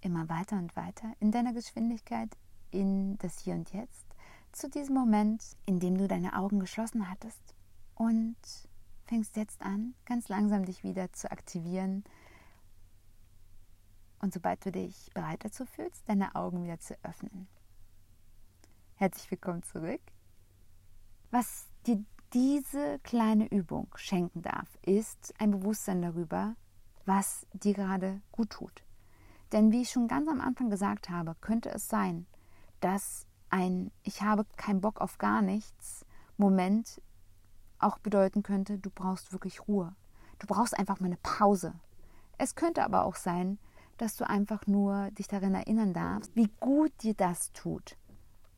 immer 0.00 0.28
weiter 0.28 0.56
und 0.56 0.74
weiter, 0.74 1.12
in 1.20 1.30
deiner 1.30 1.52
Geschwindigkeit, 1.52 2.30
in 2.70 3.18
das 3.18 3.38
Hier 3.40 3.54
und 3.54 3.72
Jetzt, 3.72 4.06
zu 4.52 4.68
diesem 4.68 4.94
Moment, 4.94 5.56
in 5.66 5.80
dem 5.80 5.96
du 5.96 6.08
deine 6.08 6.36
Augen 6.36 6.60
geschlossen 6.60 7.10
hattest. 7.10 7.54
Und 7.94 8.36
fängst 9.06 9.36
jetzt 9.36 9.60
an, 9.60 9.94
ganz 10.06 10.28
langsam 10.28 10.64
dich 10.64 10.82
wieder 10.82 11.12
zu 11.12 11.30
aktivieren, 11.30 12.04
und 14.22 14.32
sobald 14.32 14.64
du 14.64 14.70
dich 14.70 15.10
bereit 15.14 15.44
dazu 15.44 15.66
fühlst, 15.66 16.08
deine 16.08 16.36
Augen 16.36 16.62
wieder 16.62 16.78
zu 16.78 16.94
öffnen. 17.02 17.48
Herzlich 18.94 19.28
willkommen 19.32 19.64
zurück. 19.64 20.00
Was 21.32 21.66
dir 21.86 22.04
diese 22.32 22.98
kleine 23.00 23.46
Übung 23.50 23.88
schenken 23.94 24.42
darf, 24.42 24.78
ist 24.82 25.34
ein 25.38 25.50
Bewusstsein 25.50 26.02
darüber, 26.02 26.56
was 27.04 27.46
dir 27.52 27.74
gerade 27.74 28.22
gut 28.30 28.50
tut. 28.50 28.82
Denn 29.52 29.70
wie 29.70 29.82
ich 29.82 29.90
schon 29.90 30.08
ganz 30.08 30.28
am 30.28 30.40
Anfang 30.40 30.70
gesagt 30.70 31.10
habe, 31.10 31.36
könnte 31.40 31.70
es 31.70 31.88
sein, 31.88 32.26
dass 32.80 33.26
ein 33.50 33.90
Ich 34.02 34.22
habe 34.22 34.46
keinen 34.56 34.80
Bock 34.80 35.00
auf 35.00 35.18
gar 35.18 35.42
nichts 35.42 36.06
Moment 36.38 37.02
auch 37.78 37.98
bedeuten 37.98 38.42
könnte, 38.42 38.78
du 38.78 38.90
brauchst 38.90 39.32
wirklich 39.32 39.68
Ruhe. 39.68 39.94
Du 40.38 40.46
brauchst 40.46 40.78
einfach 40.78 41.00
mal 41.00 41.06
eine 41.06 41.18
Pause. 41.22 41.74
Es 42.38 42.54
könnte 42.54 42.84
aber 42.84 43.04
auch 43.04 43.16
sein, 43.16 43.58
dass 43.98 44.16
du 44.16 44.28
einfach 44.28 44.66
nur 44.66 45.10
dich 45.10 45.28
daran 45.28 45.54
erinnern 45.54 45.92
darfst, 45.92 46.34
wie 46.34 46.48
gut 46.60 46.92
dir 47.02 47.14
das 47.14 47.52
tut 47.52 47.96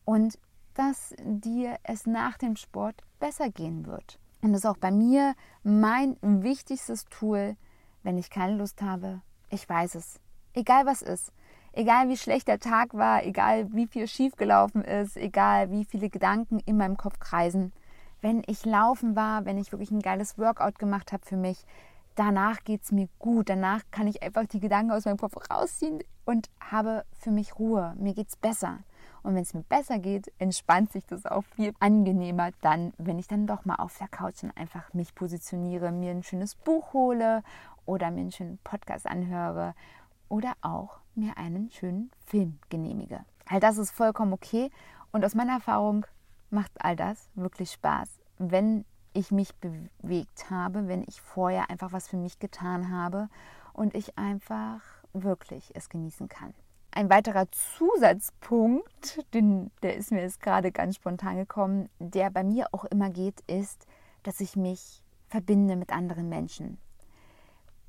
und 0.04 0.38
dass 0.74 1.14
dir 1.22 1.76
es 1.82 2.06
nach 2.06 2.36
dem 2.38 2.56
Sport 2.56 3.02
besser 3.20 3.50
gehen 3.50 3.86
wird. 3.86 4.18
Und 4.42 4.52
das 4.52 4.60
ist 4.60 4.66
auch 4.66 4.76
bei 4.76 4.90
mir 4.90 5.34
mein 5.62 6.16
wichtigstes 6.20 7.06
Tool, 7.06 7.56
wenn 8.02 8.18
ich 8.18 8.28
keine 8.28 8.56
Lust 8.56 8.82
habe. 8.82 9.22
Ich 9.48 9.68
weiß 9.68 9.94
es. 9.94 10.20
Egal 10.52 10.86
was 10.86 11.00
ist. 11.00 11.32
Egal 11.72 12.08
wie 12.08 12.16
schlecht 12.16 12.46
der 12.46 12.60
Tag 12.60 12.94
war, 12.94 13.24
egal 13.24 13.72
wie 13.72 13.86
viel 13.86 14.06
schiefgelaufen 14.06 14.84
ist, 14.84 15.16
egal 15.16 15.70
wie 15.70 15.84
viele 15.84 16.08
Gedanken 16.08 16.60
in 16.60 16.76
meinem 16.76 16.96
Kopf 16.96 17.18
kreisen. 17.18 17.72
Wenn 18.20 18.42
ich 18.46 18.64
laufen 18.64 19.16
war, 19.16 19.44
wenn 19.44 19.58
ich 19.58 19.72
wirklich 19.72 19.90
ein 19.90 20.02
geiles 20.02 20.38
Workout 20.38 20.78
gemacht 20.78 21.12
habe 21.12 21.26
für 21.26 21.36
mich, 21.36 21.64
danach 22.14 22.62
geht 22.64 22.82
es 22.82 22.92
mir 22.92 23.08
gut. 23.18 23.48
Danach 23.48 23.80
kann 23.90 24.06
ich 24.06 24.22
einfach 24.22 24.46
die 24.46 24.60
Gedanken 24.60 24.92
aus 24.92 25.04
meinem 25.04 25.16
Kopf 25.16 25.50
rausziehen 25.50 26.04
und 26.24 26.48
habe 26.60 27.04
für 27.18 27.30
mich 27.30 27.58
Ruhe. 27.58 27.94
Mir 27.98 28.14
geht 28.14 28.28
es 28.28 28.36
besser. 28.36 28.78
Und 29.24 29.34
wenn 29.34 29.42
es 29.42 29.54
mir 29.54 29.62
besser 29.62 29.98
geht, 29.98 30.30
entspannt 30.38 30.92
sich 30.92 31.06
das 31.06 31.24
auch 31.24 31.44
viel 31.56 31.72
angenehmer 31.80 32.50
dann, 32.60 32.92
wenn 32.98 33.18
ich 33.18 33.26
dann 33.26 33.46
doch 33.46 33.64
mal 33.64 33.76
auf 33.76 33.96
der 33.96 34.06
Couch 34.06 34.42
dann 34.42 34.50
einfach 34.50 34.92
mich 34.92 35.14
positioniere, 35.14 35.90
mir 35.92 36.10
ein 36.10 36.22
schönes 36.22 36.54
Buch 36.54 36.92
hole 36.92 37.42
oder 37.86 38.10
mir 38.10 38.20
einen 38.20 38.32
schönen 38.32 38.58
Podcast 38.58 39.06
anhöre 39.06 39.74
oder 40.28 40.52
auch 40.60 40.98
mir 41.14 41.38
einen 41.38 41.70
schönen 41.70 42.10
Film 42.26 42.58
genehmige. 42.68 43.24
All 43.48 43.60
das 43.60 43.78
ist 43.78 43.92
vollkommen 43.92 44.34
okay 44.34 44.70
und 45.10 45.24
aus 45.24 45.34
meiner 45.34 45.54
Erfahrung 45.54 46.04
macht 46.50 46.72
all 46.84 46.94
das 46.94 47.30
wirklich 47.34 47.72
Spaß, 47.72 48.10
wenn 48.36 48.84
ich 49.14 49.30
mich 49.30 49.54
bewegt 49.54 50.50
habe, 50.50 50.86
wenn 50.86 51.02
ich 51.08 51.22
vorher 51.22 51.70
einfach 51.70 51.92
was 51.92 52.08
für 52.08 52.18
mich 52.18 52.40
getan 52.40 52.90
habe 52.90 53.30
und 53.72 53.94
ich 53.94 54.18
einfach 54.18 54.82
wirklich 55.14 55.70
es 55.74 55.88
genießen 55.88 56.28
kann. 56.28 56.52
Ein 56.96 57.10
weiterer 57.10 57.46
Zusatzpunkt, 57.50 59.24
den, 59.34 59.72
der 59.82 59.96
ist 59.96 60.12
mir 60.12 60.22
jetzt 60.22 60.40
gerade 60.40 60.70
ganz 60.70 60.94
spontan 60.94 61.36
gekommen, 61.36 61.88
der 61.98 62.30
bei 62.30 62.44
mir 62.44 62.68
auch 62.70 62.84
immer 62.84 63.10
geht, 63.10 63.40
ist, 63.48 63.88
dass 64.22 64.38
ich 64.38 64.54
mich 64.54 65.02
verbinde 65.26 65.74
mit 65.74 65.90
anderen 65.92 66.28
Menschen. 66.28 66.78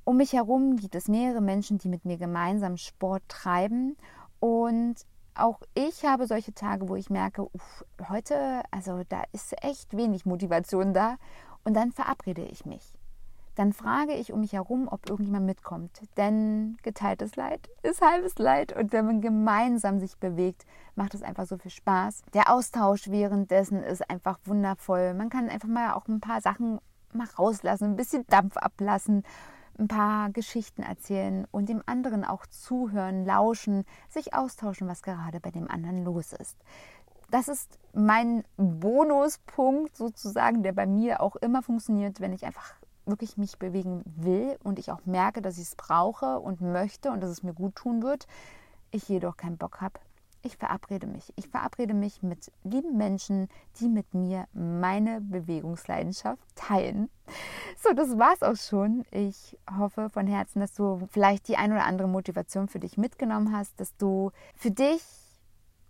Um 0.06 0.18
mich 0.18 0.34
herum 0.34 0.78
gibt 0.78 0.96
es 0.96 1.08
mehrere 1.08 1.42
Menschen, 1.42 1.78
die 1.78 1.88
mit 1.88 2.04
mir 2.04 2.18
gemeinsam 2.18 2.78
Sport 2.78 3.22
treiben 3.28 3.96
und 4.40 4.96
auch 5.36 5.60
ich 5.76 6.04
habe 6.04 6.26
solche 6.26 6.56
Tage, 6.56 6.90
wo 6.90 6.96
ich 6.96 7.12
merke, 7.12 7.44
uff, 7.44 7.86
heute, 8.10 8.64
also 8.72 9.04
da 9.08 9.22
ist 9.34 9.54
echt 9.64 9.96
wenig 9.96 10.26
Motivation 10.26 10.94
da. 10.94 11.18
Und 11.64 11.76
dann 11.76 11.92
verabrede 11.92 12.44
ich 12.44 12.66
mich. 12.66 12.95
Dann 13.56 13.74
frage 13.74 14.14
ich 14.14 14.34
um 14.34 14.42
mich 14.42 14.54
herum, 14.54 14.88
ob 14.90 15.10
irgendjemand 15.10 15.46
mitkommt. 15.46 16.02
Denn 16.18 16.78
geteiltes 16.84 17.36
Leid 17.36 17.70
ist 17.84 18.02
halbes 18.02 18.38
Leid. 18.38 18.76
Und 18.76 18.92
wenn 18.92 19.06
man 19.06 19.22
gemeinsam 19.22 20.00
sich 20.00 20.18
bewegt, 20.18 20.66
macht 20.96 21.14
es 21.14 21.24
einfach 21.24 21.46
so 21.46 21.58
viel 21.58 21.72
Spaß. 21.72 22.24
Der 22.34 22.52
Austausch 22.52 23.10
währenddessen 23.10 23.82
ist 23.82 24.10
einfach 24.10 24.40
wundervoll. 24.46 25.14
Man 25.14 25.30
kann 25.30 25.50
einfach 25.50 25.70
mal 25.70 25.94
auch 25.94 26.08
ein 26.08 26.20
paar 26.20 26.42
Sachen 26.42 26.80
mal 27.14 27.28
rauslassen, 27.40 27.86
ein 27.86 27.96
bisschen 27.96 28.26
Dampf 28.28 28.58
ablassen 28.58 29.24
ein 29.78 29.88
paar 29.88 30.30
Geschichten 30.30 30.84
erzählen 30.84 31.46
und 31.52 31.70
dem 31.70 31.84
anderen 31.86 32.24
auch 32.24 32.46
zuhören, 32.46 33.26
lauschen, 33.26 33.84
sich 34.10 34.34
austauschen, 34.34 34.88
was 34.88 35.02
gerade 35.02 35.40
bei 35.40 35.52
dem 35.52 35.70
anderen 35.70 36.04
los 36.04 36.34
ist. 36.34 36.58
Das 37.32 37.48
ist 37.48 37.80
mein 37.94 38.44
Bonuspunkt 38.56 39.98
sozusagen, 39.98 40.64
der 40.64 40.74
bei 40.74 40.86
mir 40.86 41.22
auch 41.22 41.36
immer 41.36 41.62
funktioniert, 41.62 42.20
wenn 42.20 42.34
ich 42.34 42.46
einfach 42.46 42.76
wirklich 43.06 43.38
mich 43.38 43.58
bewegen 43.58 44.04
will 44.06 44.58
und 44.64 44.80
ich 44.80 44.92
auch 44.92 45.06
merke, 45.06 45.42
dass 45.42 45.58
ich 45.58 45.64
es 45.64 45.76
brauche 45.76 46.40
und 46.40 46.62
möchte 46.62 47.12
und 47.12 47.22
dass 47.22 47.30
es 47.30 47.44
mir 47.44 47.54
gut 47.54 47.76
tun 47.76 48.04
wird, 48.04 48.28
ich 48.92 49.08
jedoch 49.10 49.38
keinen 49.38 49.58
Bock 49.58 49.82
habe, 49.82 50.00
ich 50.46 50.58
verabrede 50.58 51.08
mich. 51.08 51.34
Ich 51.36 51.48
verabrede 51.48 51.94
mich 51.94 52.22
mit 52.22 52.52
lieben 52.64 52.98
Menschen, 52.98 53.50
die 53.80 53.90
mit 53.90 54.14
mir 54.14 54.48
meine 54.54 55.20
Bewegungsleidenschaft 55.22 56.44
teilen. 56.56 57.10
So, 57.82 57.94
das 57.94 58.18
war's 58.18 58.44
auch 58.44 58.56
schon. 58.56 59.06
Ich 59.12 59.58
hoffe 59.78 60.10
von 60.10 60.28
Herzen, 60.28 60.60
dass 60.60 60.74
du 60.74 61.08
vielleicht 61.10 61.48
die 61.48 61.58
ein 61.58 61.72
oder 61.72 61.86
andere 61.86 62.08
Motivation 62.08 62.68
für 62.68 62.80
dich 62.80 62.98
mitgenommen 62.98 63.56
hast, 63.56 63.80
dass 63.80 63.98
du 63.98 64.32
für 64.56 64.72
dich 64.72 65.02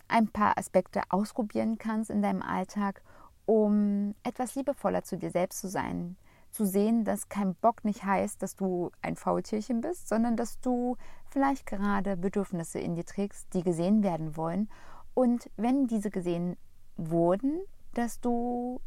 ein 0.08 0.30
paar 0.30 0.58
Aspekte 0.58 1.02
ausprobieren 1.10 1.78
kannst 1.78 2.10
in 2.10 2.22
deinem 2.22 2.42
Alltag, 2.42 3.02
um 3.46 4.16
etwas 4.24 4.56
liebevoller 4.56 5.04
zu 5.04 5.18
dir 5.18 5.32
selbst 5.32 5.60
zu 5.60 5.68
sein, 5.68 6.16
zu 6.56 6.66
sehen, 6.66 7.04
dass 7.04 7.28
kein 7.28 7.54
Bock 7.56 7.84
nicht 7.84 8.04
heißt, 8.04 8.42
dass 8.42 8.56
du 8.56 8.92
ein 9.02 9.18
Faultierchen 9.18 9.82
bist, 9.82 10.08
sondern 10.08 10.38
dass 10.38 10.60
du 10.62 10.96
vielleicht 11.28 11.66
gerade 11.66 12.16
Bedürfnisse 12.16 12.80
in 12.80 12.96
dir 12.96 13.06
trägst, 13.06 13.54
die 13.54 13.62
gesehen 13.62 14.04
werden 14.04 14.38
wollen. 14.38 14.70
Und 15.14 15.50
wenn 15.58 15.88
diese 15.88 16.10
gesehen 16.10 16.56
wurden, 16.96 17.60
dass 17.94 18.22
du 18.22 18.80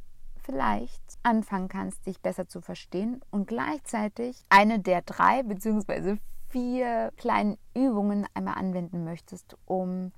vielleicht 0.43 1.03
anfangen 1.23 1.69
kannst, 1.69 2.07
dich 2.07 2.21
besser 2.21 2.49
zu 2.49 2.63
verstehen 2.63 3.21
und 3.31 3.47
gleichzeitig 3.47 4.43
eine 4.49 4.81
der 4.81 5.03
drei 5.03 5.43
bzw. 5.43 6.17
vier 6.49 7.13
kleinen 7.19 7.59
Übungen 7.75 8.27
einmal 8.33 8.55
anwenden 8.55 9.05
möchtest, 9.05 9.59
um 9.67 10.13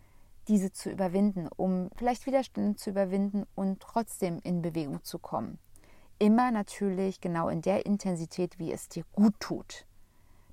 diese 0.47 0.71
zu 0.71 0.91
überwinden, 0.91 1.49
um 1.57 1.91
vielleicht 1.97 2.27
Widerstände 2.27 2.77
zu 2.77 2.91
überwinden 2.91 3.45
und 3.57 3.81
trotzdem 3.81 4.39
in 4.45 4.63
Bewegung 4.63 5.03
zu 5.03 5.19
kommen 5.19 5.59
immer 6.21 6.53
natürlich 6.53 7.21
genau 7.21 7.49
in 7.49 7.63
der 7.63 7.87
Intensität, 7.87 8.59
wie 8.59 8.73
es 8.73 8.89
dir 8.89 9.05
gut 9.13 9.35
tut. 9.41 9.87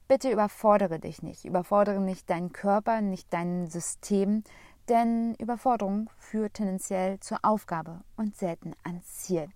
Bitte 0.07 0.31
überfordere 0.31 0.99
dich 0.99 1.21
nicht, 1.21 1.45
überfordere 1.45 1.99
nicht 1.99 2.29
deinen 2.29 2.53
Körper, 2.53 3.01
nicht 3.01 3.31
dein 3.31 3.67
System, 3.67 4.43
denn 4.87 5.35
Überforderung 5.35 6.09
führt 6.17 6.55
tendenziell 6.55 7.19
zur 7.19 7.39
Aufgabe 7.43 8.01
und 8.15 8.37
selten 8.37 8.73
ans 8.83 9.05
Ziel. 9.17 9.49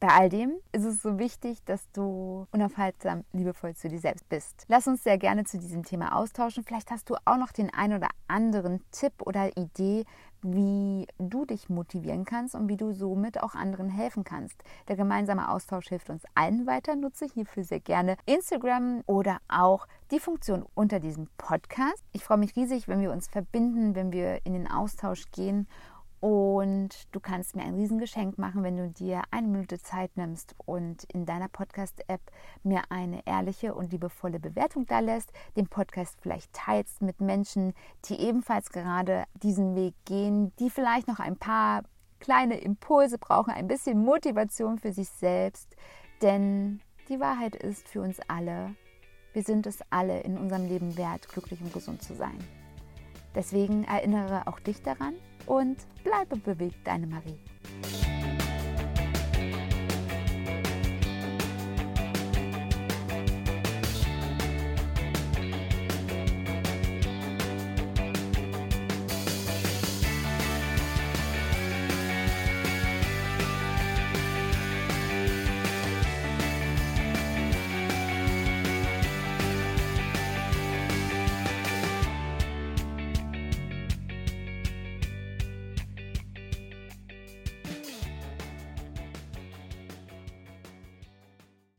Bei 0.00 0.08
all 0.08 0.28
dem 0.28 0.52
ist 0.70 0.84
es 0.84 1.02
so 1.02 1.18
wichtig, 1.18 1.64
dass 1.64 1.90
du 1.90 2.46
unaufhaltsam 2.52 3.24
liebevoll 3.32 3.74
zu 3.74 3.88
dir 3.88 3.98
selbst 3.98 4.28
bist. 4.28 4.64
Lass 4.68 4.86
uns 4.86 5.02
sehr 5.02 5.18
gerne 5.18 5.42
zu 5.42 5.58
diesem 5.58 5.82
Thema 5.82 6.14
austauschen. 6.14 6.62
Vielleicht 6.62 6.92
hast 6.92 7.10
du 7.10 7.16
auch 7.24 7.36
noch 7.36 7.50
den 7.50 7.72
ein 7.74 7.92
oder 7.92 8.08
anderen 8.28 8.80
Tipp 8.92 9.14
oder 9.18 9.56
Idee, 9.56 10.04
wie 10.40 11.08
du 11.18 11.44
dich 11.44 11.68
motivieren 11.68 12.24
kannst 12.24 12.54
und 12.54 12.68
wie 12.68 12.76
du 12.76 12.92
somit 12.92 13.42
auch 13.42 13.56
anderen 13.56 13.88
helfen 13.88 14.22
kannst. 14.22 14.62
Der 14.86 14.94
gemeinsame 14.94 15.50
Austausch 15.50 15.88
hilft 15.88 16.10
uns 16.10 16.22
allen 16.36 16.68
weiter. 16.68 16.94
Nutze 16.94 17.26
hierfür 17.26 17.64
sehr 17.64 17.80
gerne 17.80 18.16
Instagram 18.24 19.02
oder 19.06 19.38
auch 19.48 19.88
die 20.12 20.20
Funktion 20.20 20.64
unter 20.74 21.00
diesem 21.00 21.28
Podcast. 21.38 22.04
Ich 22.12 22.22
freue 22.22 22.38
mich 22.38 22.54
riesig, 22.54 22.86
wenn 22.86 23.00
wir 23.00 23.10
uns 23.10 23.26
verbinden, 23.26 23.96
wenn 23.96 24.12
wir 24.12 24.46
in 24.46 24.52
den 24.52 24.70
Austausch 24.70 25.24
gehen 25.32 25.66
und 26.20 26.90
du 27.12 27.20
kannst 27.20 27.54
mir 27.54 27.62
ein 27.62 27.74
Riesengeschenk 27.74 28.38
machen, 28.38 28.64
wenn 28.64 28.76
du 28.76 28.88
dir 28.88 29.22
eine 29.30 29.46
Minute 29.46 29.78
Zeit 29.78 30.16
nimmst 30.16 30.54
und 30.66 31.04
in 31.04 31.26
deiner 31.26 31.48
Podcast-App 31.48 32.20
mir 32.64 32.82
eine 32.90 33.24
ehrliche 33.24 33.74
und 33.74 33.92
liebevolle 33.92 34.40
Bewertung 34.40 34.86
da 34.86 34.98
lässt, 34.98 35.32
den 35.56 35.68
Podcast 35.68 36.18
vielleicht 36.20 36.52
teilst 36.52 37.02
mit 37.02 37.20
Menschen, 37.20 37.72
die 38.06 38.20
ebenfalls 38.20 38.70
gerade 38.70 39.24
diesen 39.34 39.76
Weg 39.76 39.94
gehen, 40.06 40.52
die 40.58 40.70
vielleicht 40.70 41.06
noch 41.06 41.20
ein 41.20 41.36
paar 41.36 41.82
kleine 42.18 42.58
Impulse 42.58 43.18
brauchen, 43.18 43.52
ein 43.52 43.68
bisschen 43.68 44.04
Motivation 44.04 44.78
für 44.78 44.92
sich 44.92 45.08
selbst. 45.08 45.76
Denn 46.20 46.80
die 47.08 47.20
Wahrheit 47.20 47.54
ist 47.54 47.86
für 47.88 48.00
uns 48.00 48.18
alle, 48.26 48.74
wir 49.34 49.44
sind 49.44 49.66
es 49.66 49.78
alle 49.90 50.20
in 50.20 50.36
unserem 50.36 50.66
Leben 50.66 50.96
wert, 50.96 51.28
glücklich 51.28 51.60
und 51.60 51.72
gesund 51.72 52.02
zu 52.02 52.14
sein. 52.14 52.38
Deswegen 53.36 53.84
erinnere 53.84 54.48
auch 54.48 54.58
dich 54.58 54.82
daran, 54.82 55.14
und 55.48 55.78
bleibe 56.04 56.36
bewegt, 56.36 56.86
deine 56.86 57.06
Marie. 57.06 57.38